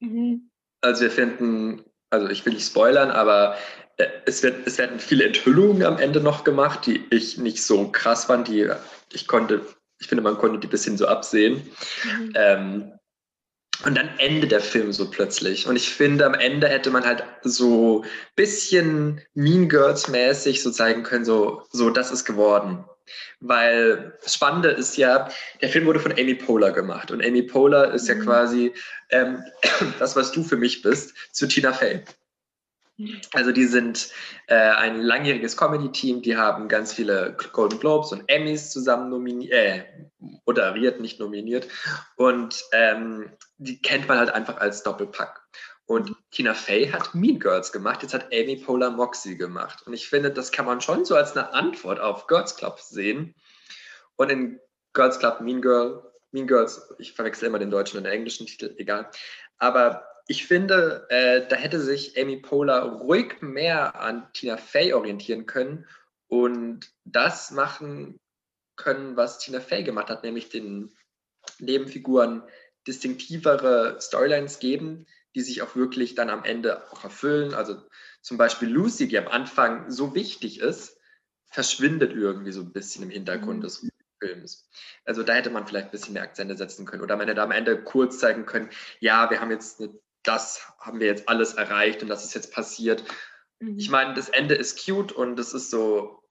[0.00, 0.50] Mhm.
[0.80, 3.56] Also wir finden, also ich will nicht spoilern, aber
[3.96, 7.88] äh, es, wird, es werden viele Enthüllungen am Ende noch gemacht, die ich nicht so
[7.90, 8.48] krass fand.
[8.48, 8.70] Die
[9.12, 9.64] ich konnte
[9.98, 11.62] ich finde, man konnte die ein bisschen so absehen.
[12.04, 12.32] Mhm.
[12.34, 12.92] Ähm,
[13.84, 15.66] und dann endet der Film so plötzlich.
[15.66, 21.02] Und ich finde, am Ende hätte man halt so ein bisschen Mean Girls-mäßig so zeigen
[21.02, 22.84] können, so, so, das ist geworden.
[23.40, 25.28] Weil das Spannende ist ja,
[25.60, 27.10] der Film wurde von Amy Poehler gemacht.
[27.10, 28.16] Und Amy Poehler ist mhm.
[28.16, 28.72] ja quasi
[29.10, 29.44] ähm,
[29.98, 32.02] das, was du für mich bist, zu Tina Fey.
[33.34, 34.08] Also die sind
[34.46, 39.84] äh, ein langjähriges Comedy-Team, die haben ganz viele Golden Globes und Emmys zusammen nominiert, äh,
[40.46, 41.68] moderiert, nicht nominiert.
[42.16, 45.42] Und ähm, die kennt man halt einfach als Doppelpack.
[45.84, 49.86] Und Tina Fey hat Mean Girls gemacht, jetzt hat Amy Poehler Moxie gemacht.
[49.86, 53.34] Und ich finde, das kann man schon so als eine Antwort auf Girls Club sehen.
[54.16, 54.58] Und in
[54.94, 58.74] Girls Club Mean Girl, Mean Girls, ich verwechsel immer den deutschen und den englischen Titel,
[58.78, 59.10] egal.
[59.58, 65.46] Aber ich finde, äh, da hätte sich Amy Poehler ruhig mehr an Tina Fey orientieren
[65.46, 65.86] können
[66.26, 68.18] und das machen
[68.76, 70.94] können, was Tina Fey gemacht hat, nämlich den
[71.58, 72.42] Nebenfiguren
[72.86, 77.54] distinktivere Storylines geben, die sich auch wirklich dann am Ende auch erfüllen.
[77.54, 77.82] Also
[78.20, 80.98] zum Beispiel Lucy, die am Anfang so wichtig ist,
[81.50, 83.62] verschwindet irgendwie so ein bisschen im Hintergrund mhm.
[83.62, 83.88] des
[84.20, 84.68] Films.
[85.04, 87.50] Also da hätte man vielleicht ein bisschen mehr Akzente setzen können oder man hätte am
[87.50, 92.02] Ende kurz zeigen können, ja, wir haben jetzt eine das haben wir jetzt alles erreicht
[92.02, 93.04] und das ist jetzt passiert.
[93.60, 93.78] Mhm.
[93.78, 96.22] Ich meine, das Ende ist cute und es ist so,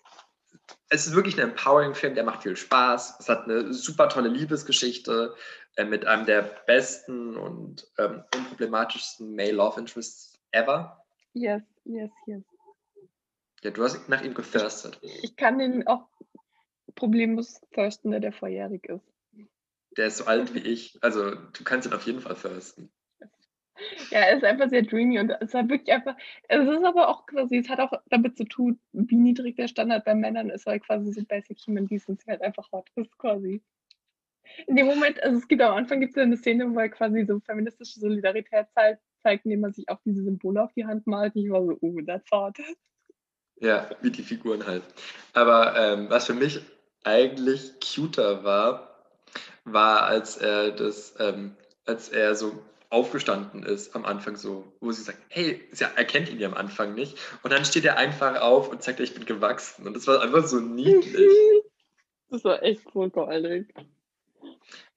[0.90, 3.18] es ist wirklich ein Empowering-Film, der macht viel Spaß.
[3.20, 5.36] Es hat eine super tolle Liebesgeschichte
[5.76, 11.04] äh, mit einem der besten und ähm, unproblematischsten Male Love Interests ever.
[11.34, 12.44] Yes, yes, yes.
[13.64, 15.00] Ja, du hast nach ihm gethirstet.
[15.02, 16.08] Ich kann den auch
[16.94, 19.04] problemlos thirsten, der der vorjährig ist.
[19.98, 20.98] Der ist so alt wie ich.
[21.02, 22.92] Also du kannst ihn auf jeden Fall thirsten.
[24.10, 26.16] Ja, es ist einfach sehr dreamy und es hat wirklich einfach,
[26.48, 30.06] es ist aber auch quasi, es hat auch damit zu tun, wie niedrig der Standard
[30.06, 33.62] bei Männern ist, weil quasi so Basic Human Decency halt einfach hot ist quasi.
[34.68, 37.26] In dem Moment, also es gibt am Anfang gibt es eine Szene, wo er quasi
[37.26, 41.36] so feministische Solidarität zeigt, zeigt, indem man sich auch diese Symbole auf die Hand malt.
[41.36, 42.58] Ich war so, oh, that's hot.
[43.60, 44.84] Ja, wie die Figuren halt.
[45.34, 46.62] Aber ähm, was für mich
[47.04, 48.96] eigentlich cuter war,
[49.64, 52.62] war, als er das, ähm, als er so
[52.96, 56.96] aufgestanden ist am Anfang so, wo sie sagt, hey, sie erkennt ihn ja am Anfang
[56.96, 57.18] nicht.
[57.44, 59.86] Und dann steht er einfach auf und sagt, ich bin gewachsen.
[59.86, 61.32] Und das war einfach so niedlich.
[62.28, 63.72] Das war echt voll goldig.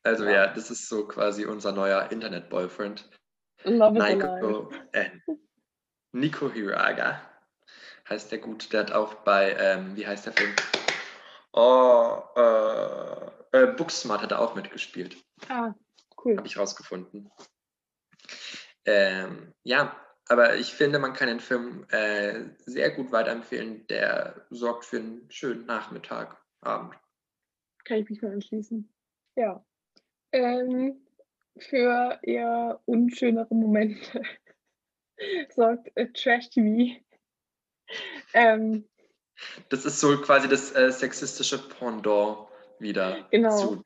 [0.03, 0.31] Also ja.
[0.31, 3.09] ja, das ist so quasi unser neuer Internet-Boyfriend.
[3.65, 5.11] Nico, äh,
[6.13, 7.21] Nico Hiraga
[8.09, 8.73] heißt der gut.
[8.73, 10.55] Der hat auch bei, ähm, wie heißt der Film?
[11.53, 15.17] Oh, äh, äh, Booksmart hat er auch mitgespielt.
[15.49, 15.75] Ah,
[16.25, 16.39] cool.
[16.39, 17.31] Habe ich rausgefunden.
[18.85, 19.97] Ähm, ja,
[20.29, 23.87] aber ich finde, man kann den Film äh, sehr gut weiterempfehlen.
[23.89, 26.95] Der sorgt für einen schönen Nachmittag, Abend.
[27.85, 28.93] Kann ich mich nur anschließen.
[29.37, 29.65] Ja.
[30.33, 31.01] Ähm,
[31.59, 34.23] für eher unschönere Momente
[35.55, 37.01] sorgt äh, Trash TV.
[38.35, 38.87] Ähm,
[39.69, 43.57] das ist so quasi das äh, sexistische Pendant wieder genau.
[43.57, 43.83] zu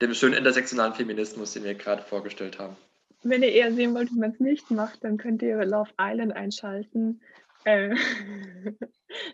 [0.00, 2.76] dem schönen intersektionalen Feminismus, den wir gerade vorgestellt haben.
[3.22, 6.32] Wenn ihr eher sehen wollt, wie man es nicht macht, dann könnt ihr Love Island
[6.32, 7.20] einschalten.
[7.64, 7.94] Äh,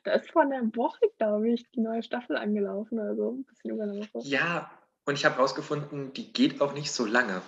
[0.05, 3.85] da ist vor einer Woche, glaube ich, die neue Staffel angelaufen, also ein bisschen über
[3.85, 4.27] eine Woche.
[4.29, 4.71] Ja,
[5.07, 7.41] und ich habe herausgefunden, die geht auch nicht so lange.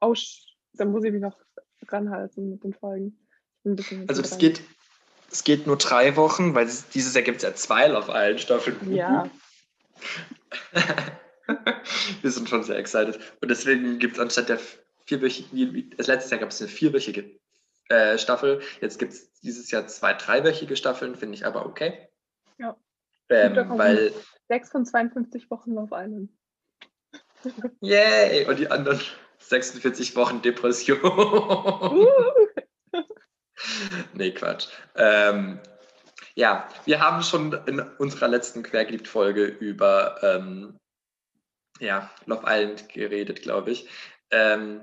[0.00, 0.14] Oh,
[0.74, 1.38] dann muss ich mich noch
[1.86, 3.18] ranhalten mit den Folgen.
[4.08, 4.60] Also es geht,
[5.30, 8.38] es geht nur drei Wochen, weil es, dieses Jahr gibt es ja zwei auf allen
[8.38, 8.92] Staffeln.
[8.92, 9.30] Ja,
[12.22, 13.18] Wir sind schon sehr excited.
[13.40, 14.58] Und deswegen gibt es anstatt der
[15.06, 17.38] vierwöchigen, wie- das letztes Jahr gab es eine vierwöchige
[17.88, 18.62] äh, Staffel.
[18.80, 22.08] Jetzt gibt es dieses Jahr zwei dreiwöchige Staffeln, finde ich aber okay.
[22.58, 22.76] Ja.
[23.28, 24.12] Ähm, weil,
[24.48, 26.30] 6 von 52 Wochen Love Island.
[27.80, 28.46] yay!
[28.46, 29.00] Und die anderen
[29.38, 31.00] 46 Wochen Depression.
[31.02, 32.06] Uh,
[34.14, 34.68] nee, Quatsch.
[34.94, 35.58] Ähm,
[36.34, 40.78] ja, wir haben schon in unserer letzten Quergeliebt-Folge über ähm,
[41.78, 43.88] ja, Love Island geredet, glaube ich.
[44.30, 44.82] Ähm,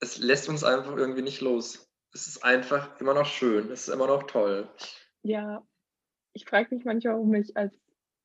[0.00, 1.90] es lässt uns einfach irgendwie nicht los.
[2.12, 4.68] Es ist einfach immer noch schön, es ist immer noch toll.
[5.22, 5.66] ja,
[6.32, 7.74] ich frage mich manchmal, warum ich als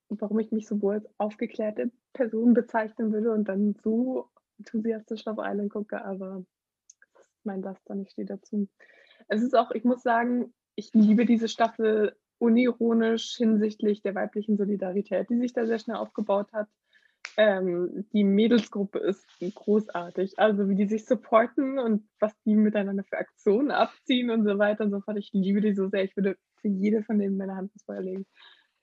[0.10, 5.72] warum ich mich sowohl als aufgeklärte Person bezeichnen würde und dann so enthusiastisch auf Island
[5.72, 6.44] gucke, aber
[7.44, 8.68] mein Laster, ich stehe dazu.
[9.28, 15.30] Es ist auch, ich muss sagen, ich liebe diese Staffel unironisch hinsichtlich der weiblichen Solidarität,
[15.30, 16.68] die sich da sehr schnell aufgebaut hat.
[17.38, 20.40] Ähm, die Mädelsgruppe ist großartig.
[20.40, 24.84] Also wie die sich supporten und was die miteinander für Aktionen abziehen und so weiter
[24.86, 25.18] und so fort.
[25.18, 26.04] Ich liebe die so sehr.
[26.04, 28.26] Ich würde für jede von denen meine Hand ins Feuer legen.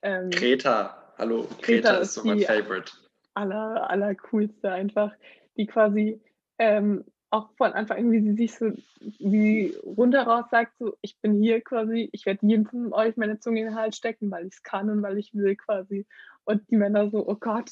[0.01, 2.91] Ähm, Greta, hallo, Greta, Greta ist so mein Favorite.
[3.33, 5.13] aller, aller coolste einfach,
[5.57, 6.21] die quasi
[6.59, 8.71] ähm, auch von Anfang an, wie sie sich so
[9.19, 13.39] wie runter raus sagt, so ich bin hier quasi, ich werde jedem von euch meine
[13.39, 16.05] Zunge in den Hals stecken, weil ich es kann und weil ich will quasi.
[16.45, 17.71] Und die Männer so, oh Gott,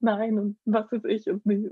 [0.00, 1.68] nein und was ist ich und die,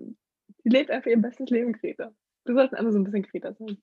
[0.64, 2.12] die lebt einfach ihr bestes Leben, Greta.
[2.44, 3.78] Wir sollten alle so ein bisschen Greta sein.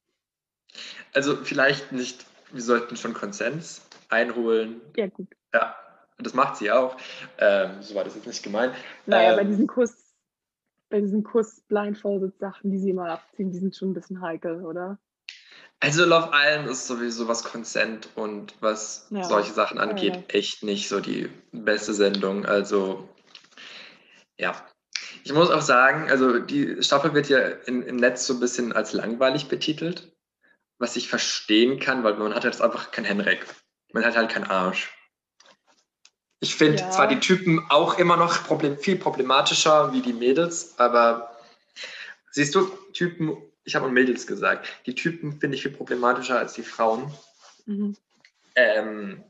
[1.13, 4.81] Also vielleicht nicht, wir sollten schon Konsens einholen.
[4.95, 5.27] Ja gut.
[5.53, 5.75] Ja,
[6.19, 6.95] das macht sie auch.
[7.39, 8.73] Ähm, so war das jetzt nicht gemeint.
[9.05, 10.13] Naja, bei Ähm, diesen Kuss,
[10.89, 14.99] bei diesen Kuss-Blindfolded-Sachen, die sie mal abziehen, die sind schon ein bisschen heikel, oder?
[15.79, 20.21] Also Love Island ist sowieso was Consent und was Ja, solche Sachen angeht, ja.
[20.27, 22.45] echt nicht so die beste Sendung.
[22.45, 23.09] Also
[24.41, 24.55] ja.
[25.23, 28.73] Ich muss auch sagen, also die Staffel wird ja in, im Netz so ein bisschen
[28.73, 30.11] als langweilig betitelt,
[30.79, 33.45] was ich verstehen kann, weil man hat jetzt einfach kein Henrik.
[33.93, 34.91] Man hat halt keinen Arsch.
[36.39, 36.89] Ich finde Ja.
[36.89, 41.37] zwar die Typen auch immer noch problem, viel problematischer wie die Mädels, aber
[42.31, 46.63] siehst du, Typen, ich habe Mädels gesagt, die Typen finde ich viel problematischer als die
[46.63, 47.13] Frauen.
[47.67, 47.95] Mhm.
[48.55, 49.23] Ähm,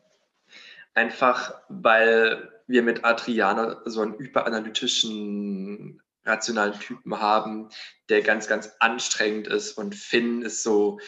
[0.94, 7.70] einfach weil wir mit Adriana so einen überanalytischen, rationalen Typen haben,
[8.10, 11.00] der ganz, ganz anstrengend ist und Finn ist so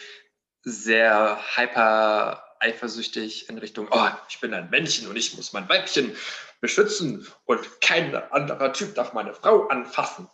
[0.62, 6.12] sehr hyper eifersüchtig in Richtung, oh, ich bin ein Männchen und ich muss mein Weibchen
[6.60, 10.28] beschützen und kein anderer Typ darf meine Frau anfassen.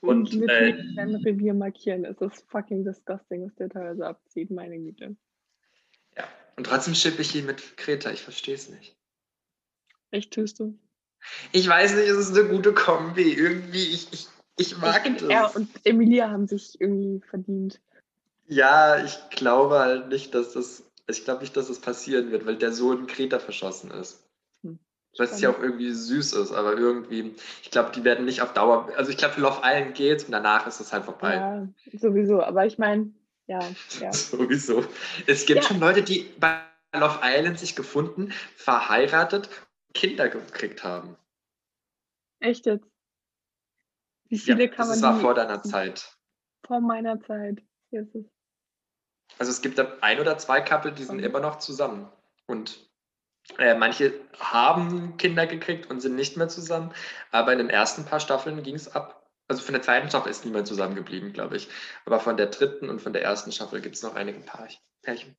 [0.00, 0.74] Und, Und, mit äh,
[1.24, 2.04] Revier markieren.
[2.04, 5.14] Es ist fucking disgusting, was der teilweise abzieht, meine Güte.
[6.16, 6.24] Ja.
[6.56, 8.96] Und trotzdem schippe ich ihn mit Greta, ich verstehe es nicht.
[10.12, 10.78] Echt tust du?
[11.52, 13.32] Ich weiß nicht, es ist eine gute Kombi.
[13.32, 15.28] Irgendwie, ich, ich, ich mag ich das.
[15.28, 17.80] er und Emilia haben sich irgendwie verdient.
[18.46, 22.56] Ja, ich glaube halt nicht, dass das, ich glaube nicht, dass das passieren wird, weil
[22.56, 24.22] der Sohn Greta verschossen ist.
[24.62, 24.78] Hm,
[25.16, 28.90] Was ja auch irgendwie süß ist, aber irgendwie, ich glaube, die werden nicht auf Dauer,
[28.96, 31.36] also ich glaube, für Love Island geht's und danach ist es halt vorbei.
[31.36, 32.42] Ja, sowieso.
[32.42, 33.12] Aber ich meine,
[33.46, 33.60] ja,
[34.00, 34.12] ja.
[34.12, 34.84] Sowieso.
[35.26, 35.68] Es gibt Ja.
[35.68, 36.60] schon Leute, die bei
[36.94, 39.48] Love Island sich gefunden, verheiratet,
[39.94, 41.16] Kinder gekriegt haben.
[42.40, 42.86] Echt jetzt.
[44.28, 46.16] Wie Ja, viele kann man das war vor deiner Zeit.
[46.66, 47.62] vor meiner Zeit?
[47.90, 48.06] Es.
[49.38, 51.24] Also es gibt da ein oder zwei Couple, die sind Mhm.
[51.24, 52.10] immer noch zusammen.
[52.46, 52.88] Und
[53.58, 56.92] äh, manche haben Kinder gekriegt und sind nicht mehr zusammen.
[57.30, 59.30] Aber in den ersten paar Staffeln ging es ab.
[59.48, 61.68] Also von der zweiten Staffel ist niemand zusammengeblieben, glaube ich.
[62.06, 64.40] Aber von der dritten und von der ersten Staffel gibt es noch einige
[65.02, 65.36] Pärchen.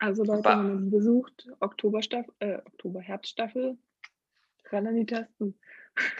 [0.00, 3.76] Also Leute, wenn die besucht, Oktoberstaffel, äh, Oktober-Herbststaffel,
[4.70, 5.58] ran an die Tasten.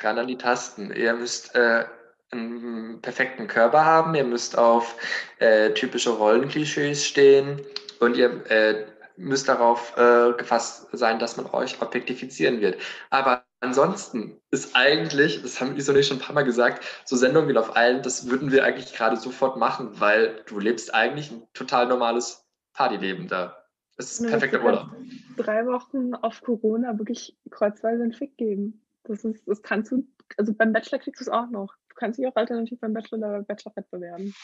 [0.03, 0.93] Ran an die Tasten.
[0.93, 1.87] Ihr müsst äh,
[2.31, 4.97] einen perfekten Körper haben, ihr müsst auf
[5.39, 7.63] äh, typische Rollenklischees stehen
[8.01, 12.81] und ihr äh, müsst darauf äh, gefasst sein, dass man euch objektifizieren wird.
[13.09, 17.17] Aber ansonsten ist eigentlich, das haben Isa und ich schon ein paar Mal gesagt, so
[17.17, 21.31] Sendungen wie Love Island, das würden wir eigentlich gerade sofort machen, weil du lebst eigentlich
[21.31, 23.60] ein total normales Partyleben da.
[24.01, 24.97] Es ist Ja, perfekter das ist Urlaub.
[25.37, 28.83] Drei Wochen auf Corona wirklich kreuzweise einen Fick geben.
[29.05, 31.75] Das ist, das kannst du, also beim Bachelor kriegst du es auch noch.
[31.89, 34.35] Du kannst dich auch alternativ beim Bachelor oder Bachelorette bewerben.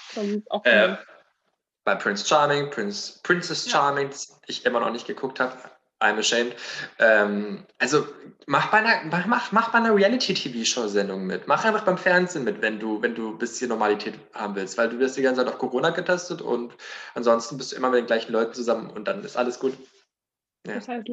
[0.50, 0.96] Auch Äh,
[1.84, 3.72] bei Prince Charming, Prince, Princess Ja.
[3.72, 5.54] Charming, das ich immer noch nicht geguckt habe.
[6.00, 6.54] I'm ashamed.
[6.98, 8.06] Ähm, also
[8.46, 11.46] mach bei einer, mach, mach, bei einer Reality-TV-Show-Sendung mit.
[11.46, 14.90] Mach einfach beim Fernsehen mit, wenn du, wenn du ein bisschen Normalität haben willst, weil
[14.90, 16.74] du wirst die ganze Zeit auf Corona getestet und
[17.14, 19.76] ansonsten bist du immer mit den gleichen Leuten zusammen und dann ist alles gut.
[20.66, 20.74] Ja.
[20.74, 21.08] Das heißt,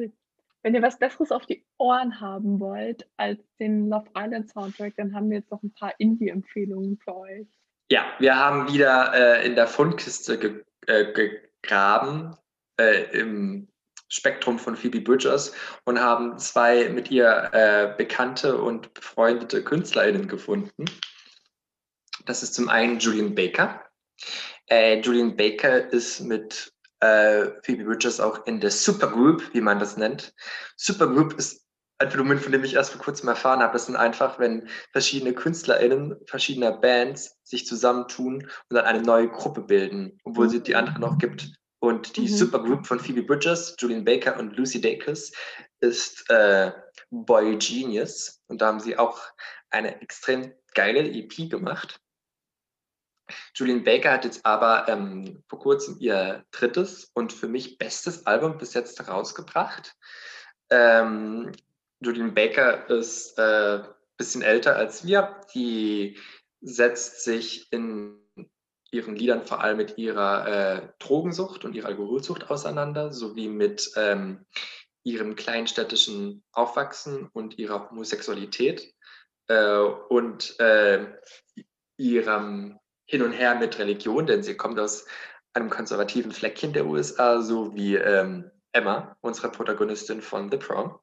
[0.62, 5.14] wenn ihr was Besseres auf die Ohren haben wollt als den Love Island Soundtrack, dann
[5.14, 7.46] haben wir jetzt noch ein paar Indie-Empfehlungen für euch.
[7.90, 12.36] Ja, wir haben wieder äh, in der Fundkiste ge äh, gegraben
[12.78, 13.68] äh, im
[14.08, 15.52] Spektrum von Phoebe Bridgers
[15.84, 20.84] und haben zwei mit ihr äh, bekannte und befreundete KünstlerInnen gefunden.
[22.26, 23.82] Das ist zum einen Julian Baker.
[24.70, 29.96] Äh, Julian Baker ist mit äh, Phoebe Bridgers auch in der Supergroup, wie man das
[29.96, 30.34] nennt.
[30.76, 31.64] Supergroup ist
[31.98, 33.72] ein Phänomen, von dem ich erst vor kurzem erfahren habe.
[33.72, 39.62] Das sind einfach, wenn verschiedene KünstlerInnen verschiedener Bands sich zusammentun und dann eine neue Gruppe
[39.62, 41.52] bilden, obwohl sie die andere noch gibt.
[41.84, 42.28] Und die mhm.
[42.28, 45.32] Supergroup von Phoebe Bridges, Julian Baker und Lucy Dacus
[45.80, 46.72] ist äh,
[47.10, 48.42] Boy Genius.
[48.46, 49.20] Und da haben sie auch
[49.68, 52.00] eine extrem geile EP gemacht.
[53.54, 58.56] Julian Baker hat jetzt aber ähm, vor kurzem ihr drittes und für mich bestes Album
[58.56, 59.94] bis jetzt rausgebracht.
[60.70, 61.52] Ähm,
[62.00, 65.38] Julian Baker ist ein äh, bisschen älter als wir.
[65.54, 66.18] Die
[66.62, 68.23] setzt sich in
[68.94, 74.46] ihren Liedern vor allem mit ihrer äh, Drogensucht und ihrer Alkoholsucht auseinander, sowie mit ähm,
[75.02, 78.94] ihrem kleinstädtischen Aufwachsen und ihrer Homosexualität
[79.48, 81.06] äh, und äh,
[81.98, 85.06] ihrem Hin und Her mit Religion, denn sie kommt aus
[85.52, 90.98] einem konservativen Fleckchen der USA, so wie ähm, Emma, unsere Protagonistin von The Prom.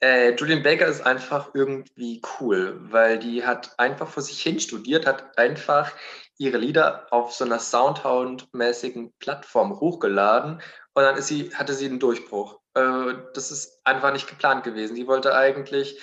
[0.00, 5.06] Äh, Julian Baker ist einfach irgendwie cool, weil die hat einfach vor sich hin studiert,
[5.06, 5.92] hat einfach
[6.38, 10.60] ihre Lieder auf so einer Soundhound-mäßigen Plattform hochgeladen
[10.92, 12.60] und dann ist sie, hatte sie einen Durchbruch.
[12.74, 14.96] Äh, das ist einfach nicht geplant gewesen.
[14.96, 15.98] Sie wollte eigentlich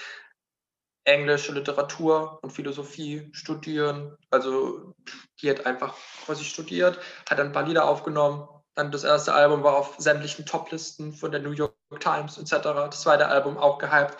[1.06, 4.18] englische Literatur und Philosophie studieren.
[4.32, 4.94] Also
[5.42, 9.76] die hat einfach quasi studiert, hat ein paar Lieder aufgenommen, dann das erste Album war
[9.76, 12.64] auf sämtlichen Toplisten von der New York Times etc.
[12.64, 14.18] Das zweite Album auch gehypt.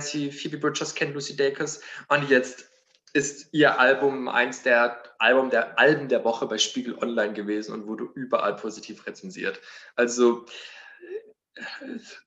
[0.00, 1.80] Sie Phoebe Bridgers kennen, Lucy Dacus.
[2.08, 2.70] Und jetzt
[3.12, 7.86] ist ihr Album eins der Album der Alben der Woche bei Spiegel Online gewesen und
[7.86, 9.60] wurde überall positiv rezensiert.
[9.96, 10.46] Also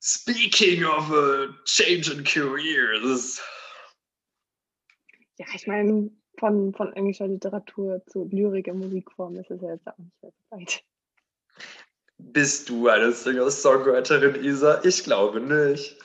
[0.00, 3.42] speaking of a change in careers.
[5.38, 9.86] Ja, ich meine, von, von englischer Literatur zu Lyrik in Musikform ist es ja jetzt
[9.88, 10.84] auch nicht weit.
[12.18, 14.80] Bist du eine Singer-Songwriterin, Isa?
[14.84, 15.98] Ich glaube nicht.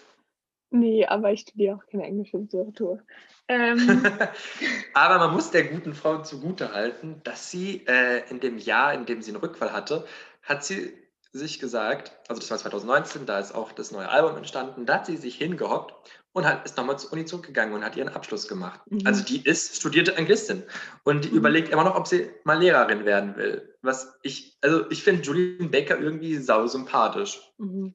[0.72, 3.02] Nee, aber ich studiere auch keine englische Literatur.
[3.48, 4.04] Ähm.
[4.94, 9.22] aber man muss der guten Frau zugutehalten, dass sie äh, in dem Jahr, in dem
[9.22, 10.06] sie einen Rückfall hatte,
[10.42, 10.94] hat sie
[11.34, 15.06] sich gesagt, also das war 2019, da ist auch das neue Album entstanden, da hat
[15.06, 15.94] sie sich hingehockt
[16.34, 18.80] und hat, ist nochmal zur Uni zurückgegangen und hat ihren Abschluss gemacht.
[18.90, 19.02] Mhm.
[19.06, 20.64] Also die ist studierte Anglistin
[21.04, 21.38] und die mhm.
[21.38, 23.76] überlegt immer noch, ob sie mal Lehrerin werden will.
[23.82, 27.42] Was ich, also ich finde Julian Baker irgendwie sau sympathisch.
[27.58, 27.94] Mhm.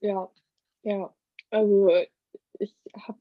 [0.00, 0.30] Ja,
[0.82, 1.14] ja.
[1.50, 1.90] Also
[2.58, 3.18] ich habe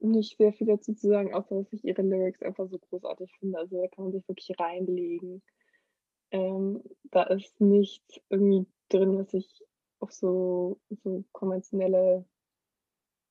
[0.00, 3.58] nicht sehr viel dazu zu sagen, außer dass ich ihre Lyrics einfach so großartig finde.
[3.58, 5.42] Also da kann man sich wirklich reinlegen.
[6.30, 9.64] Ähm, da ist nichts irgendwie drin, was sich
[10.00, 12.24] auf so, so konventionelle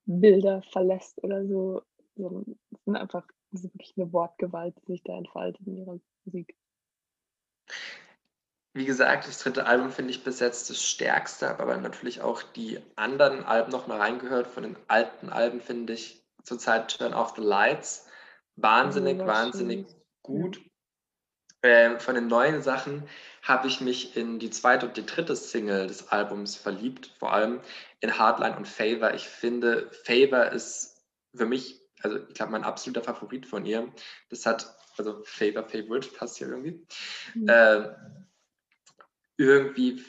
[0.06, 1.82] Bilder verlässt oder so.
[2.16, 5.99] so es sind einfach es ist wirklich eine Wortgewalt, die sich da entfaltet in ihrer
[6.26, 6.56] Musik.
[8.76, 12.80] Wie gesagt, das dritte Album finde ich bis jetzt das stärkste, aber natürlich auch die
[12.95, 14.47] anderen Alben noch mal reingehört.
[14.47, 18.08] Von den alten Alben finde ich zurzeit Turn Off the Lights
[18.56, 20.01] wahnsinnig, oh, wahnsinnig schön.
[20.24, 20.62] gut.
[21.64, 23.07] Ähm, von den neuen Sachen
[23.41, 27.61] habe ich mich in die zweite und die dritte Single des Albums verliebt, vor allem
[28.01, 29.14] in Hardline und Favor.
[29.14, 31.01] Ich finde, Favor ist
[31.34, 33.91] für mich, also ich glaube, mein absoluter Favorit von ihr.
[34.30, 36.86] Das hat, also Favor, Favorite passt hier irgendwie.
[37.34, 37.47] Mhm.
[37.47, 37.95] Äh,
[39.38, 40.03] irgendwie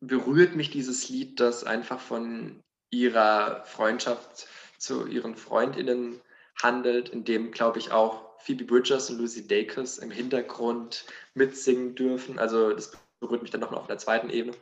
[0.00, 4.48] berührt mich dieses Lied, das einfach von ihrer Freundschaft
[4.78, 6.20] zu ihren Freundinnen
[6.62, 12.38] handelt, in dem, glaube ich, auch Phoebe Bridgers und Lucy Dacus im Hintergrund mitsingen dürfen.
[12.38, 14.54] Also das berührt mich dann nochmal auf der zweiten Ebene.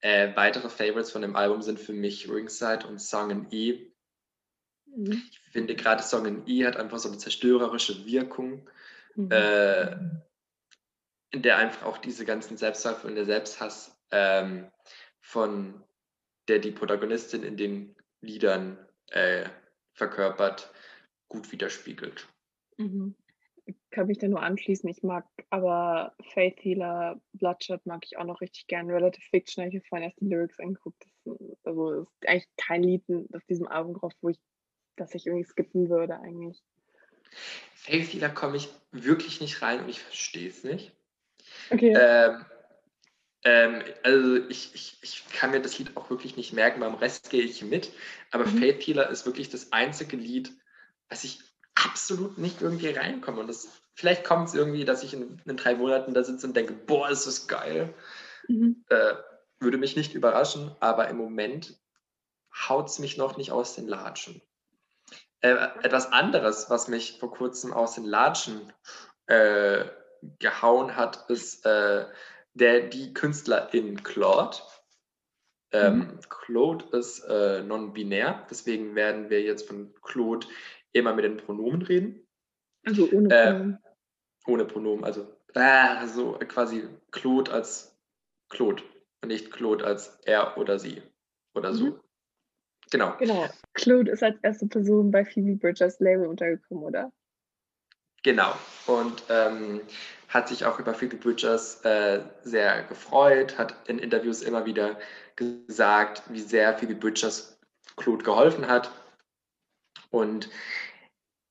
[0.00, 3.92] Äh, weitere Favorites von dem Album sind für mich Ringside und Song in E.
[4.86, 5.22] Mhm.
[5.30, 8.68] Ich finde gerade Song in E hat einfach so eine zerstörerische Wirkung,
[9.16, 9.30] mhm.
[9.32, 9.96] äh,
[11.30, 14.70] in der einfach auch diese ganzen Selbstzweifel und der Selbsthass ähm,
[15.20, 15.82] von
[16.48, 18.78] der die Protagonistin in den Liedern
[19.10, 19.48] äh,
[19.94, 20.72] verkörpert,
[21.28, 22.28] gut widerspiegelt.
[22.76, 23.14] Mhm.
[23.90, 24.88] kann mich da nur anschließen.
[24.88, 28.90] Ich mag aber Faith Healer, Bloodshot mag ich auch noch richtig gern.
[28.90, 31.04] Relative Fiction habe ich mir vorhin erst die Lyrics angeguckt.
[31.24, 33.04] Das, also ist eigentlich kein Lied
[33.34, 34.38] auf diesem Album drauf, wo ich,
[34.96, 36.62] das ich irgendwie skippen würde eigentlich.
[37.74, 40.92] Faith Healer komme ich wirklich nicht rein und ich verstehe es nicht.
[41.70, 41.94] Okay.
[41.96, 42.44] Ähm,
[43.44, 47.30] ähm, also ich, ich, ich kann mir das Lied auch wirklich nicht merken, beim Rest
[47.30, 47.92] gehe ich mit.
[48.30, 48.58] Aber mhm.
[48.58, 50.52] Faith Healer ist wirklich das einzige Lied,
[51.08, 51.40] was ich
[51.74, 53.40] absolut nicht irgendwie reinkomme.
[53.40, 56.56] Und das, vielleicht kommt es irgendwie, dass ich in, in, drei Monaten da sitze und
[56.56, 57.94] denke, boah, ist das geil.
[58.48, 58.84] Mhm.
[58.88, 59.14] Äh,
[59.60, 61.78] würde mich nicht überraschen, aber im Moment
[62.68, 64.42] haut es mich noch nicht aus den Latschen.
[65.40, 68.72] Äh, etwas anderes, was mich vor kurzem aus den Latschen
[69.26, 69.84] äh,
[70.38, 72.06] gehauen hat, ist äh,
[72.54, 74.58] der, die Künstlerin Claude.
[75.72, 76.20] Ähm, mhm.
[76.28, 80.46] Claude ist äh, non-binär, deswegen werden wir jetzt von Claude
[80.92, 82.26] immer mit den Pronomen reden.
[82.84, 83.78] Also ohne äh, Pronomen.
[84.46, 87.96] ohne Pronomen, also äh, so quasi Claude als
[88.48, 88.82] Claude
[89.22, 91.02] und nicht Claude als er oder sie
[91.54, 91.86] oder so.
[91.86, 92.00] Mhm.
[92.90, 93.16] Genau.
[93.18, 93.48] Genau.
[93.74, 97.12] Claude ist als erste Person bei Phoebe Bridgers Label untergekommen, oder?
[98.22, 98.54] Genau.
[98.86, 99.80] Und ähm,
[100.28, 104.98] hat sich auch über Phoebe Bridgers äh, sehr gefreut, hat in Interviews immer wieder
[105.36, 107.58] gesagt, wie sehr Phoebe Bridgers
[107.96, 108.90] Claude geholfen hat.
[110.12, 110.50] Und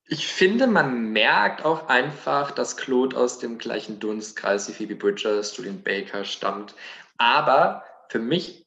[0.06, 5.56] ich finde, man merkt auch einfach, dass Claude aus dem gleichen Dunstkreis wie Phoebe Bridgers,
[5.56, 6.74] Julian Baker stammt.
[7.18, 8.64] Aber für mich,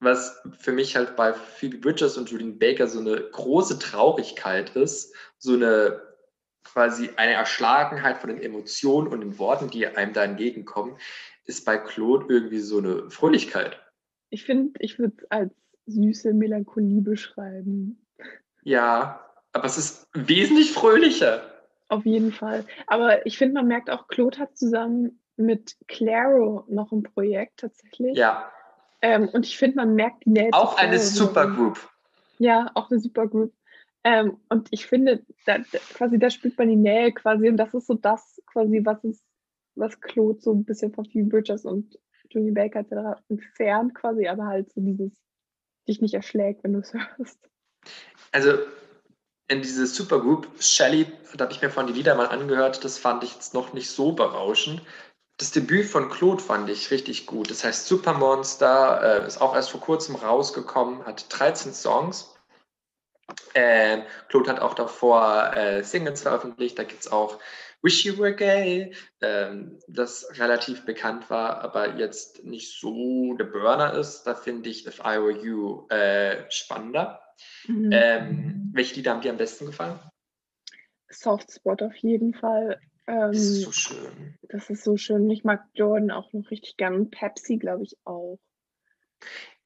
[0.00, 5.14] was für mich halt bei Phoebe Bridgers und Julian Baker so eine große Traurigkeit ist,
[5.38, 6.02] so eine
[6.64, 10.96] quasi eine Erschlagenheit von den Emotionen und den Worten, die einem da entgegenkommen,
[11.44, 13.80] ist bei Claude irgendwie so eine Fröhlichkeit.
[14.30, 15.54] Ich finde, ich würde es als
[15.86, 18.03] süße Melancholie beschreiben.
[18.64, 19.20] Ja,
[19.52, 21.42] aber es ist wesentlich fröhlicher.
[21.88, 22.64] Auf jeden Fall.
[22.86, 28.16] Aber ich finde, man merkt auch, Claude hat zusammen mit Claro noch ein Projekt tatsächlich.
[28.16, 28.50] Ja.
[29.02, 30.48] Ähm, und ich finde, man merkt die Nähe.
[30.52, 31.78] Auch eine Supergroup.
[32.38, 33.52] Ja, auch eine Supergroup.
[34.02, 35.58] Ähm, und ich finde, da,
[35.94, 39.24] quasi da spürt man die Nähe quasi und das ist so das quasi, was ist,
[39.76, 41.98] was Claude so ein bisschen von Phoebe Bridgers und
[42.30, 43.20] Julie Baker etc.
[43.28, 45.12] entfernt quasi, aber halt so dieses
[45.88, 47.38] dich nicht erschlägt, wenn du es hörst.
[48.32, 48.58] Also
[49.48, 53.22] in diese Supergroup, Shelly, da habe ich mir von die Lieder mal angehört, das fand
[53.24, 54.82] ich jetzt noch nicht so berauschend.
[55.36, 57.50] Das Debüt von Claude fand ich richtig gut.
[57.50, 62.34] Das heißt Supermonster, äh, ist auch erst vor kurzem rausgekommen, hat 13 Songs
[63.54, 67.38] äh, Claude hat auch davor äh, Singles veröffentlicht, da gibt es auch
[67.82, 73.92] Wish You Were Gay, ähm, das relativ bekannt war, aber jetzt nicht so der Burner
[73.94, 74.24] ist.
[74.24, 77.20] Da finde ich If I Were You äh, spannender.
[77.66, 77.90] Mhm.
[77.92, 80.00] Ähm, welche Lieder haben dir am besten gefallen?
[81.08, 82.80] Soft Spot auf jeden Fall.
[83.06, 84.38] Ähm, das ist so schön.
[84.48, 85.30] Das ist so schön.
[85.30, 87.10] Ich mag Jordan auch noch richtig gern.
[87.10, 88.38] Pepsi, glaube ich, auch.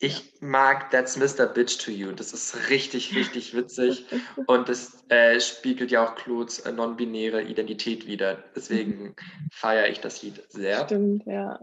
[0.01, 1.47] Ich mag That's Mr.
[1.47, 2.13] Bitch to You.
[2.13, 4.07] Das ist richtig, richtig witzig.
[4.47, 8.45] Und das äh, spiegelt ja auch Claudes äh, non-binäre Identität wieder.
[8.55, 9.17] Deswegen
[9.51, 10.85] feiere ich das Lied sehr.
[10.85, 11.59] Stimmt, ja.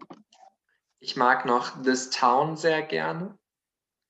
[1.00, 3.38] Ich mag noch This Town sehr gerne.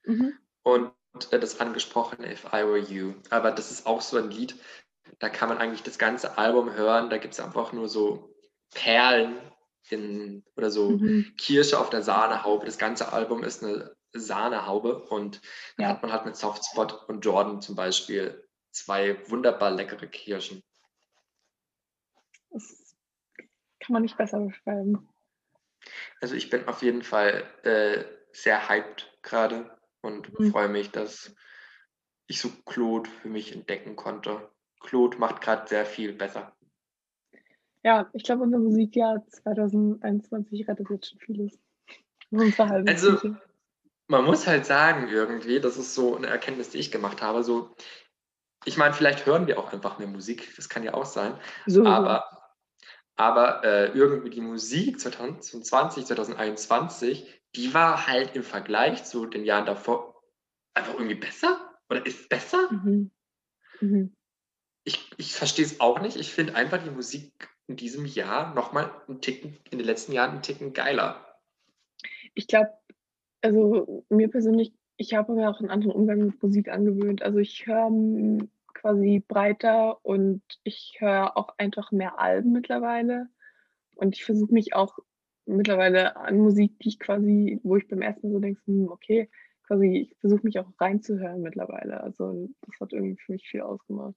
[0.05, 0.33] Mhm.
[0.63, 3.13] Und das angesprochene If I Were You.
[3.29, 4.55] Aber das ist auch so ein Lied,
[5.19, 7.09] da kann man eigentlich das ganze Album hören.
[7.09, 8.35] Da gibt es einfach nur so
[8.73, 9.39] Perlen
[9.89, 11.33] in, oder so mhm.
[11.37, 12.65] Kirsche auf der Sahnehaube.
[12.65, 15.41] Das ganze Album ist eine Sahnehaube und
[15.77, 20.63] da hat man halt mit Softspot und Jordan zum Beispiel zwei wunderbar leckere Kirschen.
[22.49, 22.95] Das
[23.79, 25.09] kann man nicht besser beschreiben.
[26.21, 29.74] Also ich bin auf jeden Fall äh, sehr hyped gerade
[30.05, 30.51] und mhm.
[30.51, 31.35] freue mich, dass
[32.27, 34.49] ich so Claude für mich entdecken konnte.
[34.79, 36.55] Claude macht gerade sehr viel besser.
[37.83, 41.59] Ja, ich glaube, unser Musikjahr 2021 rettet jetzt schon vieles.
[42.31, 43.35] Also,
[44.07, 47.43] man muss halt sagen, irgendwie, das ist so eine Erkenntnis, die ich gemacht habe.
[47.43, 47.75] So,
[48.65, 51.39] ich meine, vielleicht hören wir auch einfach mehr Musik, das kann ja auch sein.
[51.67, 51.85] So.
[51.85, 52.27] Aber,
[53.15, 59.65] aber äh, irgendwie die Musik 2020, 2021, die war halt im Vergleich zu den Jahren
[59.65, 60.21] davor
[60.73, 62.71] einfach irgendwie besser oder ist besser.
[62.71, 63.11] Mhm.
[63.79, 64.15] Mhm.
[64.83, 66.17] Ich, ich verstehe es auch nicht.
[66.17, 70.31] Ich finde einfach die Musik in diesem Jahr nochmal einen Ticken, in den letzten Jahren
[70.31, 71.39] einen Ticken geiler.
[72.33, 72.71] Ich glaube,
[73.41, 77.23] also mir persönlich, ich habe mir auch einen anderen Umgang mit Musik angewöhnt.
[77.23, 77.89] Also ich höre
[78.73, 83.29] quasi breiter und ich höre auch einfach mehr Alben mittlerweile.
[83.95, 84.99] Und ich versuche mich auch
[85.45, 89.29] mittlerweile an Musik, die ich quasi, wo ich beim ersten so denke, hm, okay,
[89.67, 92.01] quasi, ich versuche mich auch reinzuhören mittlerweile.
[92.01, 94.15] Also das hat irgendwie für mich viel ausgemacht.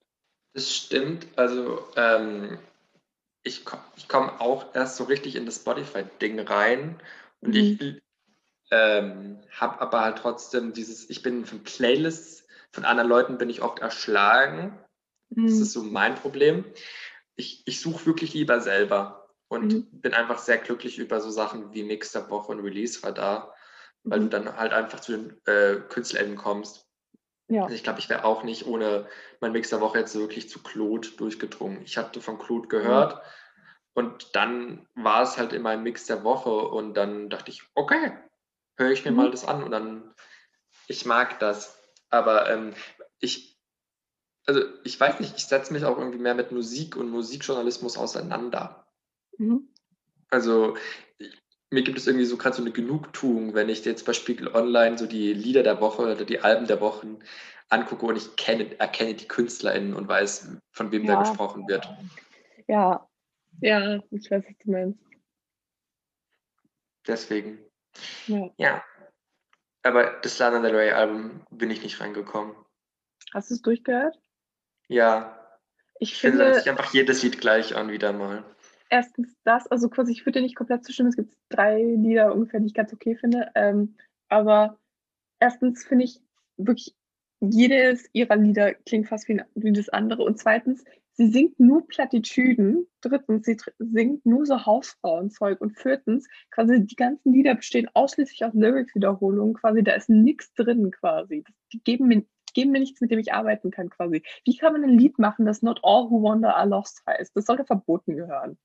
[0.55, 1.26] Das stimmt.
[1.37, 2.59] Also ähm,
[3.43, 7.01] ich, komm, ich komme auch erst so richtig in das Spotify-Ding rein
[7.41, 7.57] und Mhm.
[7.57, 8.03] ich
[8.70, 13.62] ähm, habe aber halt trotzdem dieses, ich bin von Playlists von anderen Leuten bin ich
[13.62, 14.79] oft erschlagen.
[15.31, 15.62] Das Mhm.
[15.62, 16.64] ist so mein Problem.
[17.37, 19.89] Ich, ich suche wirklich lieber selber und Mhm.
[20.03, 23.55] bin einfach sehr glücklich über so Sachen wie Mix der Woche und Release Radar,
[24.05, 24.31] weil du Mhm.
[24.31, 26.87] dann halt einfach zu den äh, KünstlerInnen kommst.
[27.49, 27.63] Ja.
[27.65, 29.09] Also ich glaube, ich wäre auch nicht ohne
[29.41, 31.83] mein Mix der Woche jetzt wirklich zu Claude durchgedrungen.
[31.83, 33.23] Ich hatte von Claude gehört
[33.95, 38.13] und dann war es halt in meinem Mix der Woche und dann dachte ich, okay,
[38.77, 39.17] höre ich mir Mhm.
[39.17, 40.15] mal das an und dann,
[40.89, 41.83] ich mag das.
[42.11, 42.75] Aber ähm,
[43.21, 43.59] ich,
[44.47, 48.88] also ich weiß nicht, ich setze mich auch irgendwie mehr mit Musik und Musikjournalismus auseinander.
[49.39, 49.68] Mhm.
[50.30, 50.76] Also
[51.18, 54.49] ich- mir gibt es irgendwie so gerade so eine Genugtuung, wenn ich jetzt bei Spiegel
[54.55, 57.18] Online so die Lieder der Woche oder die Alben der Wochen
[57.70, 61.20] angucke und ich kenne, erkenne die KünstlerInnen und weiß, von wem da Ja.
[61.20, 61.86] gesprochen wird.
[62.66, 63.07] Ja.
[63.61, 65.01] Ja, ich weiß, was du meinst.
[67.07, 67.59] Deswegen,
[68.26, 68.51] Ja.
[68.59, 68.84] ja.
[69.82, 72.55] Aber das Lana Del Rey Album bin ich nicht reingekommen.
[73.32, 74.18] Hast du es durchgehört?
[74.89, 75.34] Ja,
[76.01, 78.45] Ich ich finde, finde sich einfach jedes Lied gleich an, wieder mal.
[78.89, 81.11] Erstens das, also quasi, ich würde dir nicht komplett zustimmen.
[81.11, 83.51] Es gibt drei Lieder ungefähr, die ich ganz okay finde.
[83.55, 83.97] Ähm,
[84.28, 84.78] aber
[85.41, 86.20] erstens finde ich
[86.57, 86.95] wirklich,
[87.41, 90.24] jedes ihrer Lieder klingt fast wie, wie das andere.
[90.24, 92.86] Und zweitens, sie singt nur Plattitüden.
[93.01, 95.61] Drittens, sie singt nur so Hausfrauenzeug.
[95.61, 99.55] Und viertens, quasi die ganzen Lieder bestehen ausschließlich aus Lyrics-Wiederholungen.
[99.55, 101.45] Quasi, da ist nichts drin quasi.
[101.72, 102.24] Die geben mir,
[102.55, 104.22] geben mir nichts, mit dem ich arbeiten kann quasi.
[104.45, 107.36] Wie kann man ein Lied machen, das Not All Who Wander Are Lost heißt?
[107.36, 108.59] Das sollte verboten gehören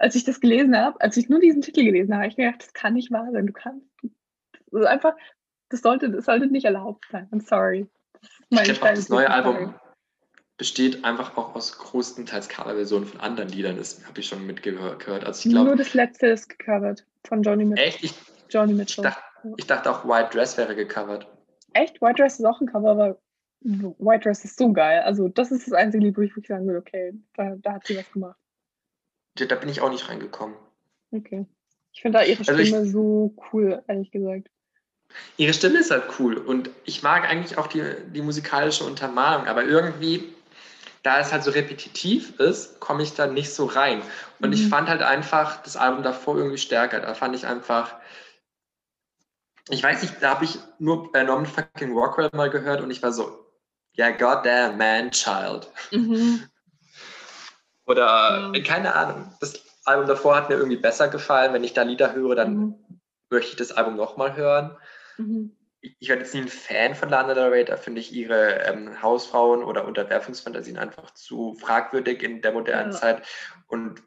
[0.00, 2.46] als ich das gelesen habe, als ich nur diesen Titel gelesen habe, habe ich mir
[2.46, 3.46] gedacht, das kann nicht wahr sein.
[3.46, 3.84] Du kannst
[4.72, 5.14] das ist einfach,
[5.68, 7.28] das sollte, das sollte nicht erlaubt sein.
[7.30, 7.86] I'm sorry.
[8.50, 9.30] Das Ich glaube das neue.
[9.30, 9.74] Album
[10.56, 13.76] besteht einfach auch aus größtenteils Coverversionen von anderen Liedern.
[13.76, 15.24] Das habe ich schon mitgehört.
[15.24, 17.88] Also ich Nur glaube, das letzte ist gecovert von Johnny Mitchell.
[17.88, 18.14] echt, ich,
[18.48, 19.04] Johnny ich, Mitchell.
[19.04, 19.22] dachte,
[19.56, 21.26] ich dachte auch White Dress wäre gecovert.
[21.74, 22.00] Echt?
[22.00, 23.18] White Dress ist auch ein Cover, aber
[23.62, 25.00] White Dress ist so geil.
[25.02, 27.86] Also das ist das einzige Lied, wo ich wirklich sagen würde, okay, da, da hat
[27.86, 28.38] sie was gemacht.
[29.46, 30.56] Da bin ich auch nicht reingekommen.
[31.12, 31.46] Okay.
[31.92, 34.48] Ich finde da ihre Also ich- Stimme so cool, ehrlich gesagt.
[35.36, 37.82] Ihre Stimme ist halt cool und ich mag eigentlich auch die,
[38.14, 40.32] die musikalische Untermalung, aber irgendwie,
[41.02, 44.02] da es halt so repetitiv ist, komme ich da nicht so rein.
[44.40, 44.68] Und ich Mhm.
[44.68, 47.00] fand halt einfach das Album davor irgendwie stärker.
[47.00, 47.96] Da fand ich einfach,
[49.68, 53.02] ich weiß nicht, da habe ich nur äh, Norman fucking Rockwell mal gehört und ich
[53.02, 53.46] war so,
[53.94, 55.68] ja, yeah, goddamn man child.
[55.90, 56.44] Mhm.
[57.90, 58.62] Oder Ja.
[58.62, 59.34] keine Ahnung.
[59.40, 61.52] Das Album davor hat mir irgendwie besser gefallen.
[61.52, 62.74] Wenn ich da Lieder höre, dann Mhm.
[63.30, 64.76] möchte ich das Album nochmal hören.
[65.18, 65.56] Mhm.
[65.82, 68.64] ich ich werde jetzt nie ein Fan von Lana Del Rey, da finde ich ihre
[68.66, 72.98] ähm, Hausfrauen oder Unterwerfungsfantasien einfach zu fragwürdig in der modernen Ja.
[72.98, 73.22] Zeit
[73.66, 74.02] und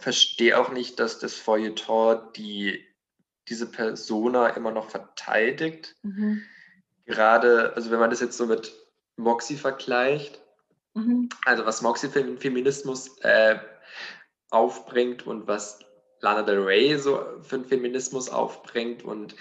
[0.00, 2.82] verstehe auch nicht, dass das Feuilleton die,
[3.48, 5.96] diese Persona immer noch verteidigt.
[6.02, 6.42] Mhm.
[7.04, 8.72] Gerade, also wenn man das jetzt so mit
[9.16, 10.40] Moxie vergleicht,
[10.98, 11.28] Mhm.
[11.44, 13.58] also was Moxie für den Feminismus äh,
[14.50, 15.80] aufbringt und was
[16.20, 19.36] Lana Del Rey so für den Feminismus aufbringt und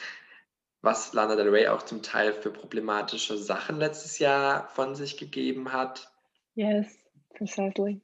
[0.81, 5.73] was Lana Del Rey auch zum Teil für problematische Sachen letztes Jahr von sich gegeben
[5.73, 6.11] hat.
[6.55, 6.87] Yes,
[7.35, 8.01] precisely.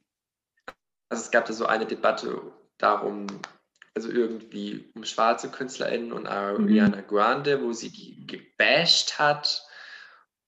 [1.08, 2.40] Also es gab da so eine Debatte
[2.78, 3.26] darum,
[3.94, 9.64] also irgendwie um schwarze KünstlerInnen und Ariana Grande, wo sie die gebasht hat,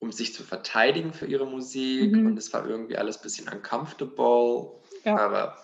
[0.06, 2.12] um sich zu verteidigen für ihre Musik.
[2.12, 2.26] Mhm.
[2.26, 4.80] Und es war irgendwie alles ein bisschen uncomfortable.
[5.04, 5.18] Ja.
[5.18, 5.56] Aber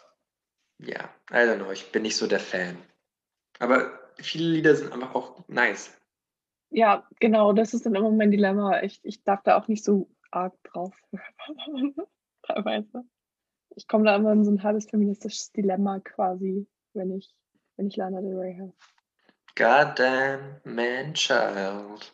[0.78, 2.76] ja, I don't know, ich bin nicht so der Fan.
[3.60, 5.96] Aber viele Lieder sind einfach auch nice.
[6.70, 8.82] Ja, genau, das ist dann immer mein Dilemma.
[8.82, 10.94] Ich, ich darf da auch nicht so arg drauf.
[12.42, 13.04] Teilweise.
[13.76, 17.32] Ich komme da immer in so ein halbes feministisches Dilemma quasi, wenn ich,
[17.76, 18.72] wenn ich Lana Del Rey höre.
[19.54, 22.12] Goddamn man child.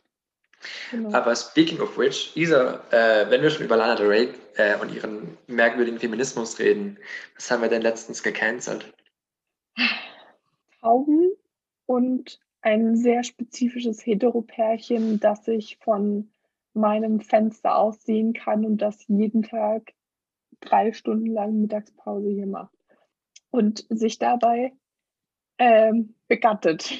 [0.91, 1.13] Genau.
[1.13, 4.93] Aber speaking of which, Isa, äh, wenn wir schon über Lana Del Rey äh, und
[4.93, 6.99] ihren merkwürdigen Feminismus reden,
[7.35, 8.93] was haben wir denn letztens gecancelt?
[10.81, 11.33] Tauben
[11.87, 16.31] und ein sehr spezifisches Heteropärchen, das ich von
[16.75, 19.93] meinem Fenster aus sehen kann und das jeden Tag
[20.61, 22.75] drei Stunden lang Mittagspause hier macht
[23.51, 24.73] und sich dabei
[25.59, 26.91] ähm, begattet.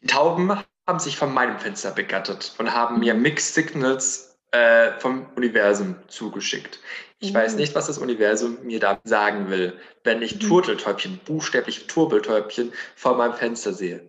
[0.00, 0.52] Die Tauben
[0.86, 6.78] haben sich von meinem Fenster begattet und haben mir Mixed Signals äh, vom Universum zugeschickt.
[7.18, 7.58] Ich weiß Mhm.
[7.60, 10.40] nicht, was das Universum mir da sagen will, wenn ich Mhm.
[10.48, 14.08] Turteltäubchen, buchstäblich Turteltäubchen, vor meinem Fenster sehe.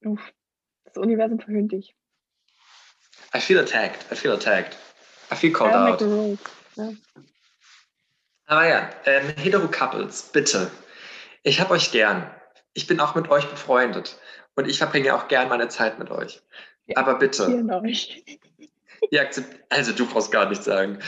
[0.00, 1.94] Das Universum verhöhnt dich.
[3.34, 4.10] I feel attacked.
[4.10, 4.76] I feel attacked.
[5.30, 6.40] I feel called the out.
[6.76, 6.90] Ja.
[8.46, 10.70] Aber ja, ähm, Hetero-Couples, bitte.
[11.42, 12.30] Ich habe euch gern.
[12.74, 14.18] Ich bin auch mit euch befreundet.
[14.56, 16.42] Und ich verbringe auch gern meine Zeit mit euch.
[16.86, 17.46] Ja, Aber bitte.
[17.82, 18.24] Euch.
[19.10, 20.98] Ihr akzept also du brauchst gar nichts sagen.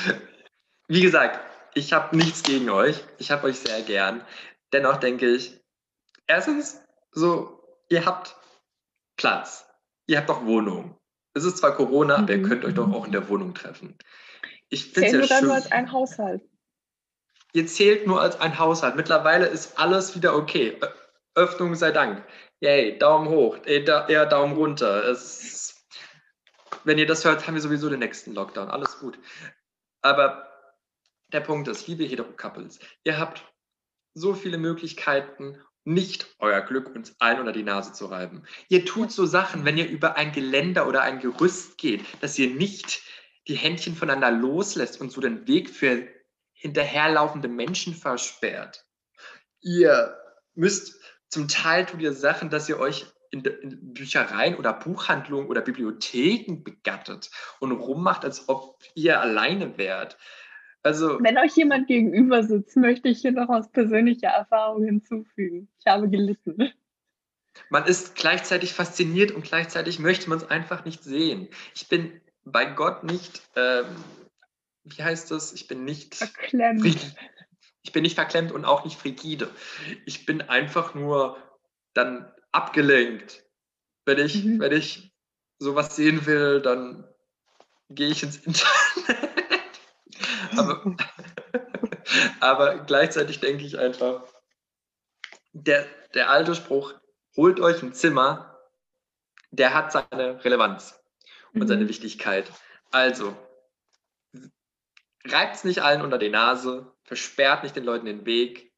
[0.88, 1.40] Wie gesagt,
[1.74, 3.02] ich habe nichts gegen euch.
[3.18, 4.24] Ich habe euch sehr gern.
[4.72, 5.58] Dennoch denke ich,
[6.26, 8.36] erstens, so, ihr habt
[9.16, 9.66] Platz.
[10.06, 10.98] Ihr habt doch Wohnung.
[11.34, 12.24] Es ist zwar Corona, mhm.
[12.24, 12.48] aber ihr mhm.
[12.48, 13.96] könnt euch doch auch in der Wohnung treffen.
[14.68, 15.46] Ich finde es ja schön.
[15.46, 16.42] nur als ein Haushalt.
[17.54, 18.96] Ihr zählt nur als ein Haushalt.
[18.96, 20.78] Mittlerweile ist alles wieder okay.
[21.34, 22.22] Öffnung sei Dank.
[22.60, 25.04] Yay, Daumen hoch, eher Daumen runter.
[25.08, 25.86] Es,
[26.84, 28.68] wenn ihr das hört, haben wir sowieso den nächsten Lockdown.
[28.68, 29.18] Alles gut.
[30.02, 30.48] Aber
[31.32, 33.44] der Punkt ist, liebe Hetero-Couples, ihr habt
[34.14, 38.44] so viele Möglichkeiten, nicht euer Glück uns allen unter die Nase zu reiben.
[38.68, 42.50] Ihr tut so Sachen, wenn ihr über ein Geländer oder ein Gerüst geht, dass ihr
[42.50, 43.02] nicht
[43.46, 46.06] die Händchen voneinander loslässt und so den Weg für
[46.52, 48.84] hinterherlaufende Menschen versperrt.
[49.60, 50.16] Ihr
[50.54, 50.97] müsst,
[51.28, 56.62] zum Teil tut ihr Sachen, dass ihr euch in, in Büchereien oder Buchhandlungen oder Bibliotheken
[56.62, 60.16] begattet und rummacht, als ob ihr alleine wärt.
[60.82, 65.68] Also, Wenn euch jemand gegenüber sitzt, möchte ich hier noch aus persönlicher Erfahrung hinzufügen.
[65.80, 66.72] Ich habe gelitten.
[67.68, 71.48] Man ist gleichzeitig fasziniert und gleichzeitig möchte man es einfach nicht sehen.
[71.74, 73.86] Ich bin bei Gott nicht, ähm,
[74.84, 75.52] wie heißt das?
[75.52, 77.14] Ich bin nicht verklemmt.
[77.88, 79.50] Ich bin nicht verklemmt und auch nicht frigide.
[80.04, 81.38] Ich bin einfach nur
[81.94, 83.42] dann abgelenkt.
[84.04, 84.60] Wenn ich, mhm.
[84.60, 85.10] wenn ich
[85.58, 87.08] sowas sehen will, dann
[87.88, 89.38] gehe ich ins Internet
[90.54, 90.96] aber,
[92.40, 94.22] aber gleichzeitig denke ich einfach,
[95.52, 96.92] der, der alte Spruch,
[97.36, 98.58] holt euch ein Zimmer,
[99.50, 101.00] der hat seine Relevanz
[101.54, 101.68] und mhm.
[101.68, 102.52] seine Wichtigkeit.
[102.90, 103.34] Also,
[105.24, 108.72] reibt es nicht allen unter die Nase, versperrt nicht den Leuten den Weg,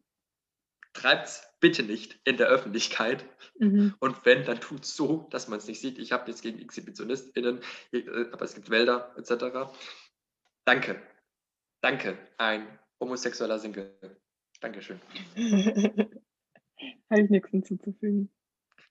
[0.93, 3.24] treibt es bitte nicht in der Öffentlichkeit.
[3.59, 3.95] Mhm.
[4.01, 5.99] Und wenn, dann tut es so, dass man es nicht sieht.
[5.99, 7.61] Ich habe nichts gegen ExhibitionistInnen,
[7.93, 9.72] äh, aber es gibt Wälder etc.
[10.64, 11.01] Danke.
[11.82, 13.97] Danke, ein homosexueller Single.
[14.61, 15.01] Dankeschön.
[17.11, 18.30] Habe ich nichts hinzuzufügen.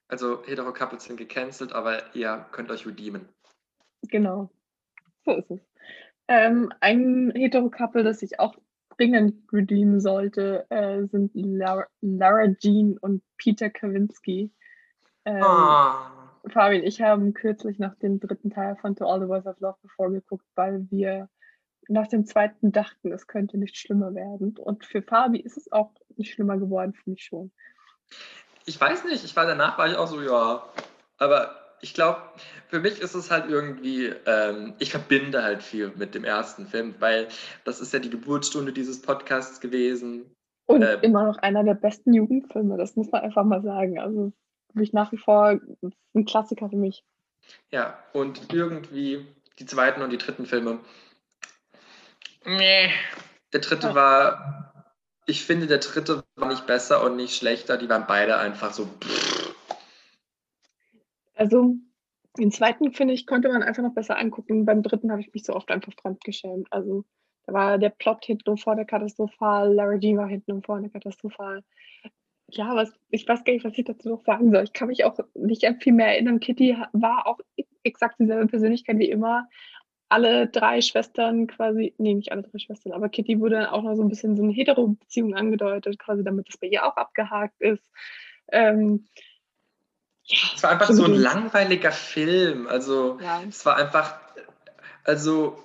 [0.07, 3.29] Also hetero Couples sind gecancelt, aber ihr könnt euch redeemen.
[4.03, 4.51] Genau.
[5.23, 5.59] So ist es.
[6.30, 8.55] Ähm, ein hetero Couple, das ich auch
[8.95, 14.51] dringend redeemen sollte, äh, sind Lara, Lara, Jean und Peter Kawinski.
[15.25, 16.49] Ähm, oh.
[16.49, 19.77] Fabian, ich habe kürzlich nach dem dritten Teil von To All the Boys of Love
[19.82, 21.30] Before geguckt, weil wir
[21.88, 24.55] nach dem zweiten dachten, es könnte nicht schlimmer werden.
[24.55, 27.51] Und für Fabi ist es auch nicht schlimmer geworden, für mich schon.
[28.65, 30.61] Ich weiß nicht, ich war danach, war ich auch so, ja.
[31.17, 32.21] Aber ich glaube,
[32.67, 36.95] für mich ist es halt irgendwie, ähm, ich verbinde halt viel mit dem ersten Film,
[36.99, 37.27] weil
[37.63, 40.25] das ist ja die Geburtsstunde dieses Podcasts gewesen.
[40.65, 43.99] Und ähm, immer noch einer der besten Jugendfilme, das muss man einfach mal sagen.
[43.99, 44.34] Also
[44.73, 45.59] wirklich nach wie vor
[46.13, 47.03] ein Klassiker für mich.
[47.71, 49.25] Ja, und irgendwie
[49.57, 50.80] die zweiten und die dritten Filme
[52.45, 52.91] Nee.
[53.53, 54.73] Der dritte war,
[55.25, 57.77] ich finde, der dritte war nicht besser und nicht schlechter.
[57.77, 58.86] Die waren beide einfach so.
[58.86, 59.18] Pff.
[61.39, 61.75] Also,
[62.37, 64.65] den zweiten, finde ich, konnte man einfach noch besser angucken.
[64.65, 66.67] Beim dritten habe ich mich so oft einfach fremdgeschämt.
[66.69, 67.05] Also,
[67.45, 71.63] da war der Plot hinten und vorne katastrophal, Lara Jean war hinten und vorne katastrophal.
[72.51, 74.63] Ja, was, ich weiß gar nicht, was ich dazu noch sagen soll.
[74.63, 76.41] Ich kann mich auch nicht an viel mehr erinnern.
[76.41, 77.39] Kitty war auch
[77.83, 79.47] exakt dieselbe Persönlichkeit wie immer
[80.09, 83.95] alle drei Schwestern quasi, nee, nicht alle drei Schwestern, aber Kitty wurde dann auch noch
[83.95, 87.87] so ein bisschen so eine Hetero-Beziehung angedeutet, quasi damit das bei ihr auch abgehakt ist.
[88.51, 89.05] Ähm,
[90.30, 92.67] ja, es war einfach so ein langweiliger Film.
[92.67, 93.41] Also ja.
[93.47, 94.15] es war einfach,
[95.03, 95.63] also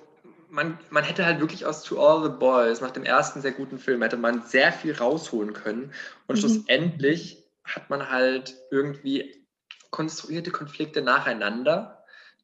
[0.49, 3.77] man, man hätte halt wirklich aus To All the Boys, nach dem ersten sehr guten
[3.77, 5.93] Film, hätte man sehr viel rausholen können.
[6.27, 6.39] Und mhm.
[6.39, 9.45] schlussendlich hat man halt irgendwie
[9.91, 11.95] konstruierte Konflikte nacheinander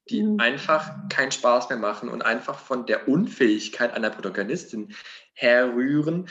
[0.09, 0.39] die mhm.
[0.39, 4.93] einfach keinen Spaß mehr machen und einfach von der Unfähigkeit einer Protagonistin
[5.33, 6.27] herrühren,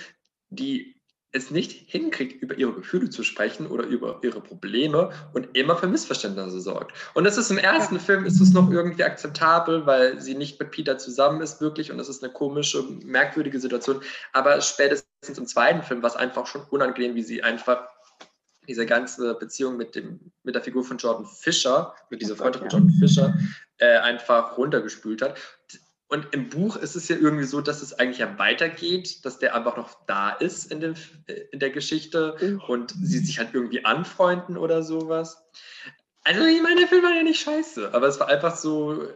[0.49, 1.00] die
[1.33, 5.87] es nicht hinkriegt, über ihre Gefühle zu sprechen oder über ihre Probleme und immer für
[5.87, 6.93] Missverständnisse sorgt.
[7.15, 8.01] Und das ist im ersten.
[8.01, 11.99] Film ist es noch irgendwie akzeptabel, weil sie nicht mit Peter zusammen ist wirklich und
[11.99, 14.01] das ist eine komische, merkwürdige Situation.
[14.33, 17.89] Aber spätestens im zweiten Film war es einfach schon unangenehm, wie sie einfach
[18.67, 22.71] diese ganze Beziehung mit, dem, mit der Figur von Jordan Fischer, mit dieser Freundschaft von
[22.71, 23.39] Jordan Fischer,
[23.79, 25.39] äh, einfach runtergespült hat.
[26.11, 29.55] Und im Buch ist es ja irgendwie so, dass es eigentlich ja weitergeht, dass der
[29.55, 30.95] einfach noch da ist in, dem,
[31.53, 32.61] in der Geschichte mhm.
[32.67, 35.41] und sie sich halt irgendwie anfreunden oder sowas.
[36.25, 39.09] Also, ich meine, der Film war ja nicht scheiße, aber es war einfach so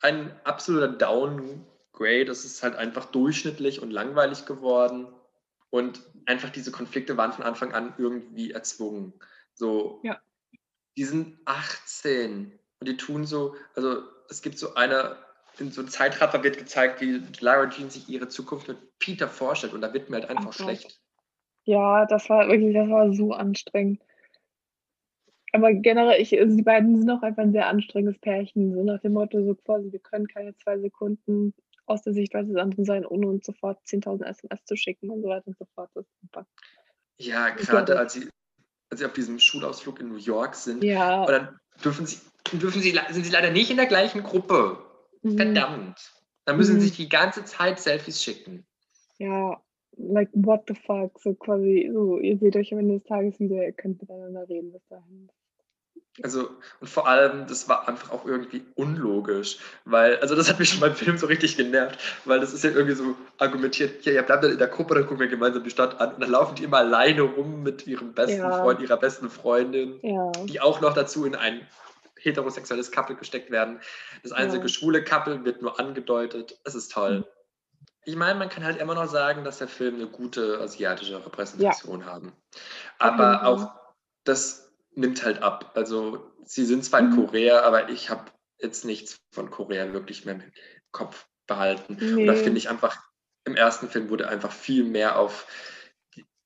[0.00, 2.30] ein absoluter Downgrade.
[2.30, 5.08] Es ist halt einfach durchschnittlich und langweilig geworden.
[5.68, 9.12] Und einfach diese Konflikte waren von Anfang an irgendwie erzwungen.
[9.52, 10.18] So, Ja.
[10.96, 15.16] die sind 18 und die tun so, also es gibt so eine,
[15.60, 19.72] in so einem Zeitraffer wird gezeigt, wie Lara Jean sich ihre Zukunft mit Peter vorstellt
[19.72, 20.54] und da wird mir halt einfach Gott.
[20.54, 21.00] schlecht.
[21.64, 24.02] Ja, das war wirklich, das war so anstrengend.
[25.52, 29.00] Aber generell, ich, also die beiden sind auch einfach ein sehr anstrengendes Pärchen, so nach
[29.00, 31.54] dem Motto, so quasi, wir können keine zwei Sekunden
[31.86, 35.28] aus der Sichtweise des anderen sein, ohne uns sofort 10.000 SMS zu schicken und so
[35.28, 35.90] weiter und so fort.
[35.94, 36.46] Das ist super.
[37.18, 38.28] Ja, gerade als sie,
[38.90, 42.18] als sie auf diesem Schulausflug in New York sind, Ja, und dann dürfen sie,
[42.52, 44.87] dürfen sie, sind sie leider nicht in der gleichen Gruppe.
[45.22, 45.36] Mhm.
[45.36, 46.12] Verdammt.
[46.44, 46.80] Dann müssen Mhm.
[46.80, 48.64] sie sich die ganze Zeit Selfies schicken.
[49.18, 49.60] ja,
[49.96, 53.64] like, what the fuck, so quasi, so, ihr seht euch am Ende des Tages wieder,
[53.64, 55.28] ihr könnt miteinander reden bis dahin.
[56.22, 56.48] Also,
[56.80, 60.80] und vor allem, das war einfach auch irgendwie unlogisch, weil, also das hat mich schon
[60.80, 64.42] beim Film so richtig genervt, weil das ist ja irgendwie so argumentiert, ja, ihr bleibt
[64.42, 66.64] dann in der Gruppe, dann gucken wir gemeinsam die Stadt an und dann laufen die
[66.64, 68.50] immer alleine rum mit ihrem besten Ja.
[68.62, 71.60] Freund, ihrer besten Freundin, Ja, die auch noch dazu in ein
[72.20, 73.80] heterosexuelles Couple gesteckt werden.
[74.22, 74.68] Das einzige Ja.
[74.68, 76.58] schwule Couple wird nur angedeutet.
[76.64, 77.20] Es ist toll.
[77.20, 77.24] Mhm.
[78.04, 82.06] Ich meine, man kann halt immer noch sagen, dass der Film eine gute asiatische Repräsentation
[82.06, 82.28] haben.
[82.28, 83.46] Auf jeden Aber Fall.
[83.46, 83.74] auch
[84.24, 85.72] das nimmt halt ab.
[85.74, 87.26] Also sie sind zwar in Mhm.
[87.26, 90.52] Korea, aber ich habe jetzt nichts von Korea wirklich mehr im
[90.90, 91.94] Kopf behalten.
[91.94, 92.36] Und da Nee.
[92.36, 92.96] finde ich einfach,
[93.44, 95.46] im ersten Film wurde einfach viel mehr auf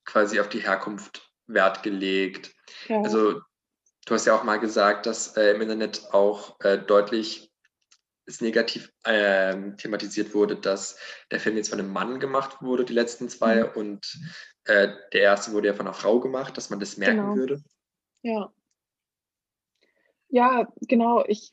[0.05, 2.53] quasi auf die Herkunft Wert gelegt.
[2.87, 3.01] ja.
[3.01, 3.41] Also
[4.05, 7.49] du hast ja auch mal gesagt, dass äh, im Internet auch äh, deutlich
[8.25, 10.97] es negativ ähm, thematisiert wurde, dass
[11.29, 13.69] der Film jetzt von einem Mann gemacht wurde, die letzten zwei, Mhm.
[13.75, 14.19] und
[14.65, 17.35] äh, der erste wurde ja von einer Frau gemacht, dass man das merken Genau.
[17.35, 17.61] würde.
[18.21, 18.53] Ja.
[20.29, 21.23] Ja, genau.
[21.27, 21.51] Ich,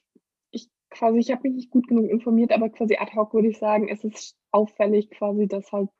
[0.50, 3.58] ich quasi, ich habe mich nicht gut genug informiert, aber quasi ad hoc würde ich
[3.58, 5.90] sagen, es ist auffällig quasi, dass halt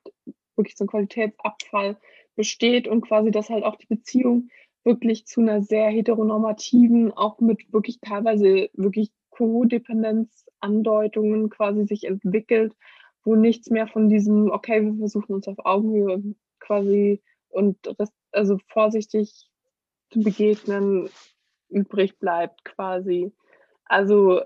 [0.55, 1.99] wirklich so ein Qualitätsabfall
[2.35, 4.49] besteht und quasi, dass halt auch die Beziehung
[4.83, 12.75] wirklich zu einer sehr heteronormativen, auch mit wirklich teilweise wirklich Co-Dependenz-Andeutungen quasi sich entwickelt,
[13.23, 16.21] wo nichts mehr von diesem, okay, wir versuchen uns auf Augenhöhe
[16.59, 19.47] quasi und res- also vorsichtig
[20.09, 21.09] zu begegnen
[21.69, 23.31] übrig bleibt quasi.
[23.85, 24.41] Also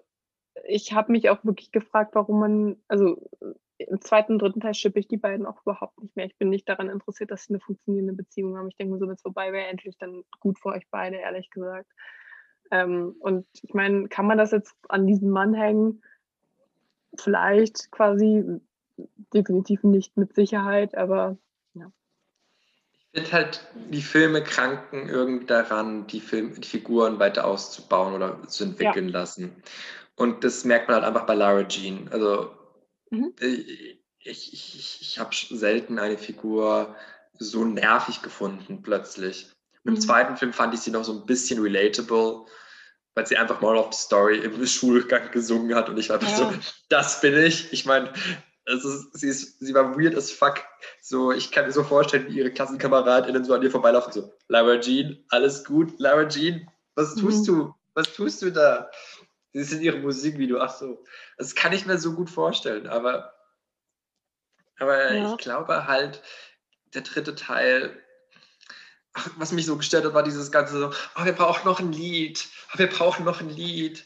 [0.67, 3.29] ich habe mich auch wirklich gefragt, warum man, also
[3.77, 6.25] im zweiten und dritten Teil schippe ich die beiden auch überhaupt nicht mehr.
[6.25, 8.69] Ich bin nicht daran interessiert, dass sie eine funktionierende Beziehung haben.
[8.69, 11.49] Ich denke mir so, wenn es vorbei wäre, endlich dann gut für euch beide, ehrlich
[11.49, 11.91] gesagt.
[12.71, 16.01] Ähm, und ich meine, kann man das jetzt an diesem Mann hängen?
[17.17, 18.59] Vielleicht quasi,
[19.33, 21.37] definitiv nicht mit Sicherheit, aber
[23.11, 28.45] Ich finde halt, die Filme kranken irgendwie daran, die, Film, die Figuren weiter auszubauen oder
[28.47, 29.55] zu entwickeln lassen.
[30.15, 32.09] Und das merkt man halt einfach bei Lara Jean.
[32.09, 32.51] Also
[33.15, 33.33] Mhm.
[33.39, 36.95] ich, ich, ich, ich habe selten eine Figur
[37.39, 39.51] so nervig gefunden plötzlich.
[39.83, 39.99] Und Im Mhm.
[40.01, 42.45] zweiten Film fand ich sie noch so ein bisschen relatable,
[43.13, 46.27] weil sie einfach Moral of the Story im Schulgang gesungen hat und ich war Ja.
[46.29, 46.51] so,
[46.89, 47.71] das bin ich.
[47.71, 48.11] Ich meine,
[49.13, 50.63] sie, ist, sie war weird as fuck.
[51.01, 54.79] So, ich kann mir so vorstellen, wie ihre KlassenkameradInnen so an ihr vorbeilaufen, so, Lara
[54.79, 57.53] Jean, alles gut, Lara Jean, was tust Mhm.
[57.53, 57.73] du?
[57.93, 58.89] Was tust du da?
[59.55, 61.01] Sie ist in ihrem Musikvideo, ach so.
[61.37, 63.33] Das kann ich mir so gut vorstellen, aber,
[64.77, 65.31] aber Ja.
[65.31, 66.21] ich glaube halt,
[66.93, 67.97] der dritte Teil,
[69.13, 71.93] ach, was mich so gestört hat, war dieses ganze so, oh, wir brauchen noch ein
[71.93, 74.05] Lied, oh, wir brauchen noch ein Lied.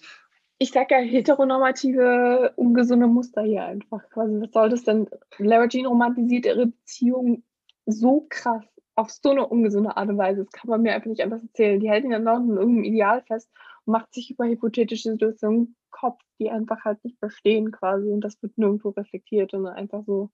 [0.60, 4.40] ich sag ja heteronormative, ungesunde Muster hier einfach quasi.
[4.40, 5.10] Was soll das denn?
[5.40, 7.42] Lara Jean romantisiert ihre Beziehung
[7.88, 10.44] so krass, auf so eine ungesunde Art und Weise.
[10.44, 11.80] Das kann man mir einfach nicht anders erzählen.
[11.80, 13.50] Die hält ihn dann noch in irgendeinem Ideal fest
[13.86, 18.10] und macht sich über hypothetische Situationen im Kopf, die einfach halt nicht bestehen quasi.
[18.10, 20.30] Und das wird nirgendwo reflektiert und einfach so.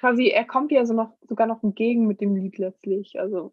[0.00, 3.18] Quasi, er kommt ja so noch, sogar noch entgegen mit dem Lied letztlich.
[3.18, 3.52] Also,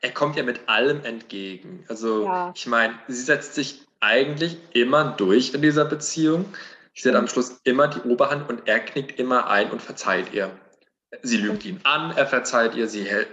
[0.00, 1.84] Er kommt ja mit allem entgegen.
[1.88, 2.52] Also, Ja.
[2.54, 6.46] ich meine, sie setzt sich eigentlich immer durch in dieser Beziehung.
[6.94, 10.50] Sie hat am Schluss immer die Oberhand und er knickt immer ein und verzeiht ihr.
[11.22, 13.28] Sie lügt ihn an, er verzeiht ihr, sie hält,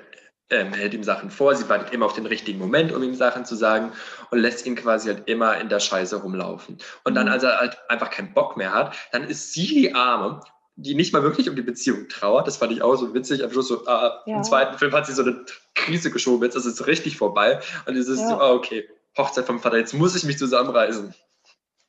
[0.49, 3.45] ähm, hält ihm Sachen vor, sie wartet immer auf den richtigen Moment, um ihm Sachen
[3.45, 3.91] zu sagen
[4.31, 6.77] und lässt ihn quasi halt immer in der Scheiße rumlaufen.
[7.03, 7.31] Und dann, Mhm.
[7.33, 10.41] als er halt einfach keinen Bock mehr hat, dann ist sie die Arme,
[10.75, 12.47] die nicht mal wirklich um die Beziehung trauert.
[12.47, 13.43] Das fand ich auch so witzig.
[13.43, 14.37] Am Schluss so, ah, Ja.
[14.37, 17.59] im zweiten Film hat sie so eine Krise geschoben, jetzt ist es richtig vorbei.
[17.87, 18.29] Und es ist Ja.
[18.29, 18.87] so, ah, okay,
[19.17, 21.13] Hochzeit vom Vater, jetzt muss ich mich zusammenreißen.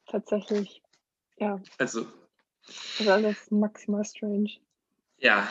[0.09, 0.83] tatsächlich,
[1.39, 2.07] ja, Also,
[2.67, 4.51] das ist alles maximal strange.
[5.19, 5.47] ja.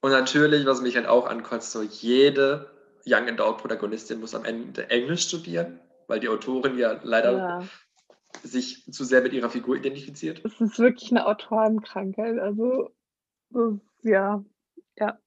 [0.00, 2.70] Und natürlich, was mich halt auch ankotzt, so jede
[3.06, 7.68] Young Adult Protagonistin muss am Ende Englisch studieren, weil die Autorin ja leider Ja.
[8.42, 10.44] sich zu sehr mit ihrer Figur identifiziert.
[10.44, 12.38] Es ist wirklich eine Autorenkrankheit.
[12.38, 12.90] Also,
[14.02, 14.44] ja,
[14.96, 15.18] ja.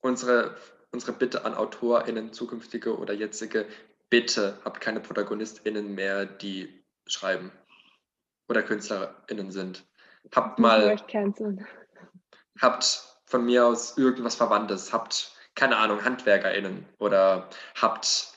[0.00, 0.56] unsere,
[0.92, 3.66] unsere Bitte an AutorInnen, zukünftige oder jetzige,
[4.08, 7.52] bitte habt keine ProtagonistInnen mehr, die schreiben
[8.48, 9.84] oder KünstlerInnen sind.
[10.34, 10.96] Habt mal.
[12.60, 14.92] Habt von mir aus irgendwas Verwandtes.
[14.92, 17.48] Habt, keine Ahnung, HandwerkerInnen oder
[17.80, 18.34] habt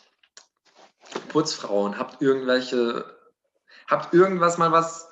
[1.29, 3.05] Putzfrauen, habt irgendwelche,
[3.87, 5.09] habt irgendwas mal was,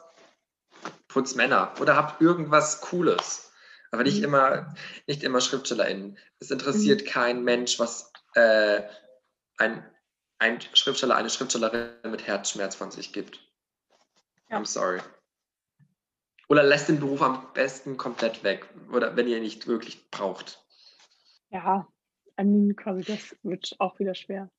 [1.07, 3.51] Putzmänner oder habt irgendwas Cooles.
[3.91, 4.25] Aber nicht mhm.
[4.25, 4.75] immer,
[5.07, 6.17] nicht immer SchriftstellerInnen.
[6.39, 7.05] Es interessiert mhm.
[7.07, 8.83] kein Mensch, was äh,
[9.57, 9.85] ein,
[10.39, 13.39] ein Schriftsteller, eine Schriftstellerin mit Herzschmerz von sich gibt.
[14.49, 14.57] Ja.
[14.57, 15.01] I'm sorry.
[16.51, 18.67] Oder lässt den Beruf am besten komplett weg.
[18.91, 20.61] Oder wenn ihr ihn nicht wirklich braucht.
[21.49, 21.87] Ja,
[22.75, 24.49] quasi das wird auch wieder schwer.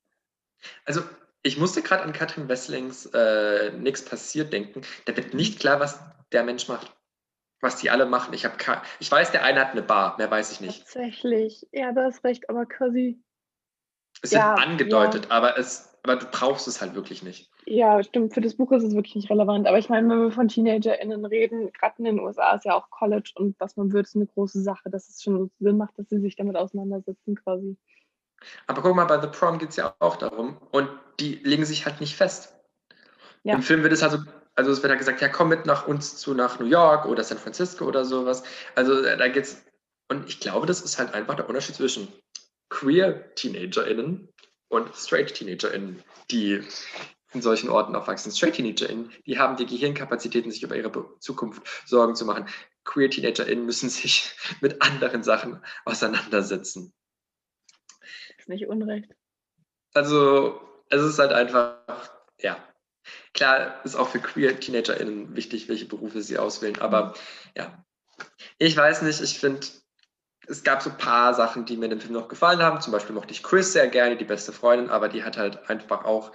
[0.87, 1.03] Also,
[1.43, 4.81] ich musste gerade an Katrin Wesslings äh, Nichts passiert denken.
[5.05, 6.01] Da wird nicht klar, was
[6.33, 6.97] der Mensch macht.
[7.61, 8.33] Was die alle machen.
[8.33, 8.49] Ich,
[9.01, 10.85] ich weiß, der eine hat eine Bar, mehr weiß ich nicht.
[10.85, 11.69] Tatsächlich.
[11.73, 13.23] Ja, du hast recht, aber quasi.
[14.23, 15.31] Es ja, wird angedeutet, ja.
[15.33, 17.52] aber, es, aber du brauchst es halt wirklich nicht.
[17.67, 18.35] Ja, stimmt.
[18.35, 19.67] Für das Buch ist es wirklich nicht relevant.
[19.67, 22.91] Aber ich meine, wenn wir von TeenagerInnen reden, gerade in den USA ist ja auch
[22.91, 26.09] College und was man wird, ist eine große Sache, dass es schon Sinn macht, dass
[26.09, 27.77] sie sich damit auseinandersetzen quasi.
[28.67, 30.57] Aber guck mal, bei The Prom geht es ja auch darum.
[30.73, 30.89] Und
[31.21, 32.55] die legen sich halt nicht fest.
[33.45, 33.55] Ja.
[33.55, 34.19] Im Film wird es also,
[34.55, 37.23] also es wird ja gesagt, ja, komm mit nach uns zu nach New York oder
[37.23, 38.43] San Francisco oder sowas.
[38.75, 39.65] Also äh, da geht's.
[40.09, 42.09] Und ich glaube, das ist halt einfach der Unterschied zwischen
[42.69, 44.29] queer TeenagerInnen
[44.69, 46.63] und straight TeenagerInnen, die
[47.35, 48.33] in solchen Orten aufwachsen.
[48.33, 52.47] Straight TeenagerInnen, die haben die Gehirnkapazitäten, sich über ihre Zukunft Sorgen zu machen.
[52.85, 56.93] Queer TeenagerInnen müssen sich mit anderen Sachen auseinandersetzen.
[58.39, 59.15] Ist nicht unrecht.
[59.95, 61.79] Also, es ist halt einfach,
[62.39, 62.57] ja.
[63.35, 67.15] Klar ist auch für queer TeenagerInnen wichtig, welche Berufe sie auswählen, aber
[67.57, 67.85] ja.
[68.59, 69.67] Ich weiß nicht, ich finde,
[70.47, 72.81] es gab so ein paar Sachen, die mir in dem Film noch gefallen haben.
[72.81, 76.05] Zum Beispiel mochte ich Chris sehr gerne, die beste Freundin, aber die hat halt einfach
[76.05, 76.33] auch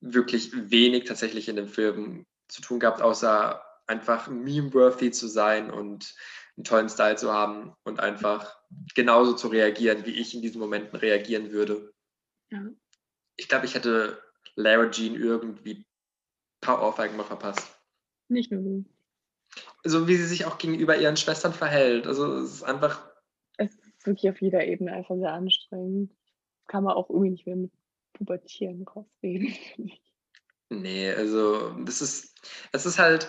[0.00, 6.14] wirklich wenig tatsächlich in dem Film zu tun gehabt, außer einfach meme-worthy zu sein und
[6.56, 8.58] einen tollen Style zu haben und einfach
[8.94, 11.92] genauso zu reagieren, wie ich in diesen Momenten reagieren würde.
[12.50, 12.66] Ja.
[13.36, 14.22] Ich glaube, ich hätte
[14.56, 15.84] Lara Jean irgendwie ein
[16.60, 17.78] paar Ohrfeigen mal verpasst.
[18.28, 18.84] Nicht nur du.
[19.84, 22.06] So wie sie sich auch gegenüber ihren Schwestern verhält.
[22.06, 23.08] Also es ist einfach.
[23.56, 26.12] Es ist wirklich auf jeder Ebene einfach sehr anstrengend.
[26.66, 27.72] Kann man auch irgendwie nicht mehr mit
[28.18, 29.54] Pubertieren rausreden.
[30.68, 32.34] nee, also das ist,
[32.72, 33.28] es ist halt,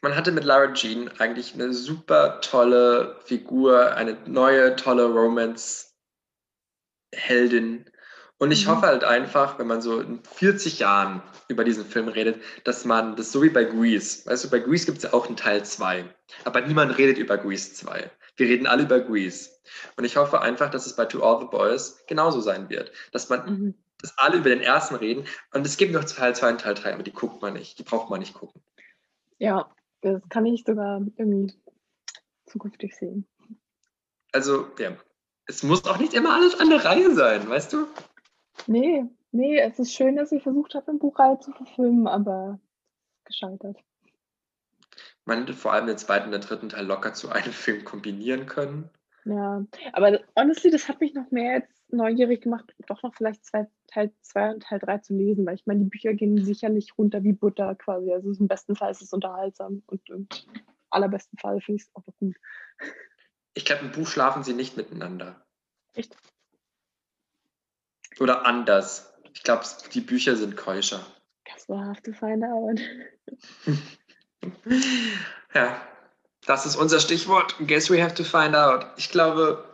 [0.00, 7.90] man hatte mit Lara Jean eigentlich eine super tolle Figur, eine neue, tolle Romance-Heldin.
[8.38, 8.70] Und ich mhm.
[8.70, 13.16] hoffe halt einfach, wenn man so in 40 Jahren über diesen Film redet, dass man
[13.16, 15.64] das so wie bei Grease, weißt du, bei Grease gibt es ja auch einen Teil
[15.64, 16.04] 2,
[16.44, 18.08] aber niemand redet über Grease 2.
[18.36, 19.50] Wir reden alle über Grease.
[19.96, 23.28] Und ich hoffe einfach, dass es bei To All the Boys genauso sein wird, dass
[23.28, 23.74] man, mhm.
[24.00, 26.94] dass alle über den ersten reden und es gibt noch Teil 2 und Teil 3,
[26.94, 28.60] aber die guckt man nicht, die braucht man nicht gucken.
[29.38, 29.70] Ja,
[30.02, 31.52] das kann ich sogar irgendwie
[32.46, 33.26] zukünftig sehen.
[34.32, 34.96] Also, ja.
[35.48, 37.86] Es muss auch nicht immer alles an der Reihe sein, weißt du?
[38.66, 42.58] Nee, nee, es ist schön, dass ich versucht habe, eine Buchreihe zu verfilmen, aber
[43.24, 43.76] gescheitert.
[45.24, 48.46] Man hätte vor allem den zweiten und den dritten Teil locker zu einem Film kombinieren
[48.46, 48.90] können.
[49.24, 53.66] Ja, aber honestly, das hat mich noch mehr jetzt neugierig gemacht, doch noch vielleicht zwei,
[53.88, 57.24] Teil 2 und Teil 3 zu lesen, weil ich meine, die Bücher gehen sicherlich runter
[57.24, 58.12] wie Butter quasi.
[58.12, 60.28] Also im besten Fall ist es unterhaltsam und im
[60.90, 62.36] allerbesten Fall finde ich es auch noch gut.
[63.54, 65.44] Ich glaube, im Buch schlafen sie nicht miteinander.
[65.94, 66.16] Echt?
[68.20, 69.12] Oder anders.
[69.34, 71.04] Ich glaube, die Bücher sind keuscher.
[71.52, 72.80] Das war have to find out.
[75.54, 75.80] Ja,
[76.46, 77.56] das ist unser Stichwort.
[77.66, 78.86] Guess we have to find out.
[78.96, 79.64] Ich glaube,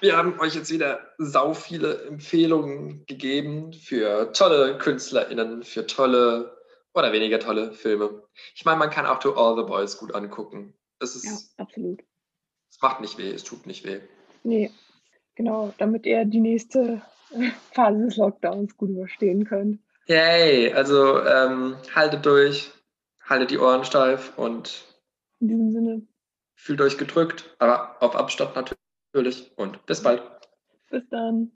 [0.00, 6.56] wir haben euch jetzt wieder sau viele Empfehlungen gegeben für tolle KünstlerInnen, für tolle
[6.94, 8.22] oder weniger tolle Filme.
[8.54, 10.74] Ich meine, man kann auch To All the Boys gut angucken.
[11.00, 12.02] Es ist, ja, absolut.
[12.70, 14.00] Es macht nicht weh, es tut nicht weh.
[14.42, 14.70] Nee,
[15.34, 17.02] genau, damit ihr die nächste
[17.72, 19.80] Phase des Lockdowns gut überstehen könnt.
[20.06, 22.70] Yay, also ähm, haltet durch,
[23.24, 24.84] haltet die Ohren steif und
[25.40, 26.06] in diesem Sinne.
[26.56, 30.22] Fühlt euch gedrückt, aber auf Abstand natürlich und bis bald.
[30.90, 31.52] Bis dann.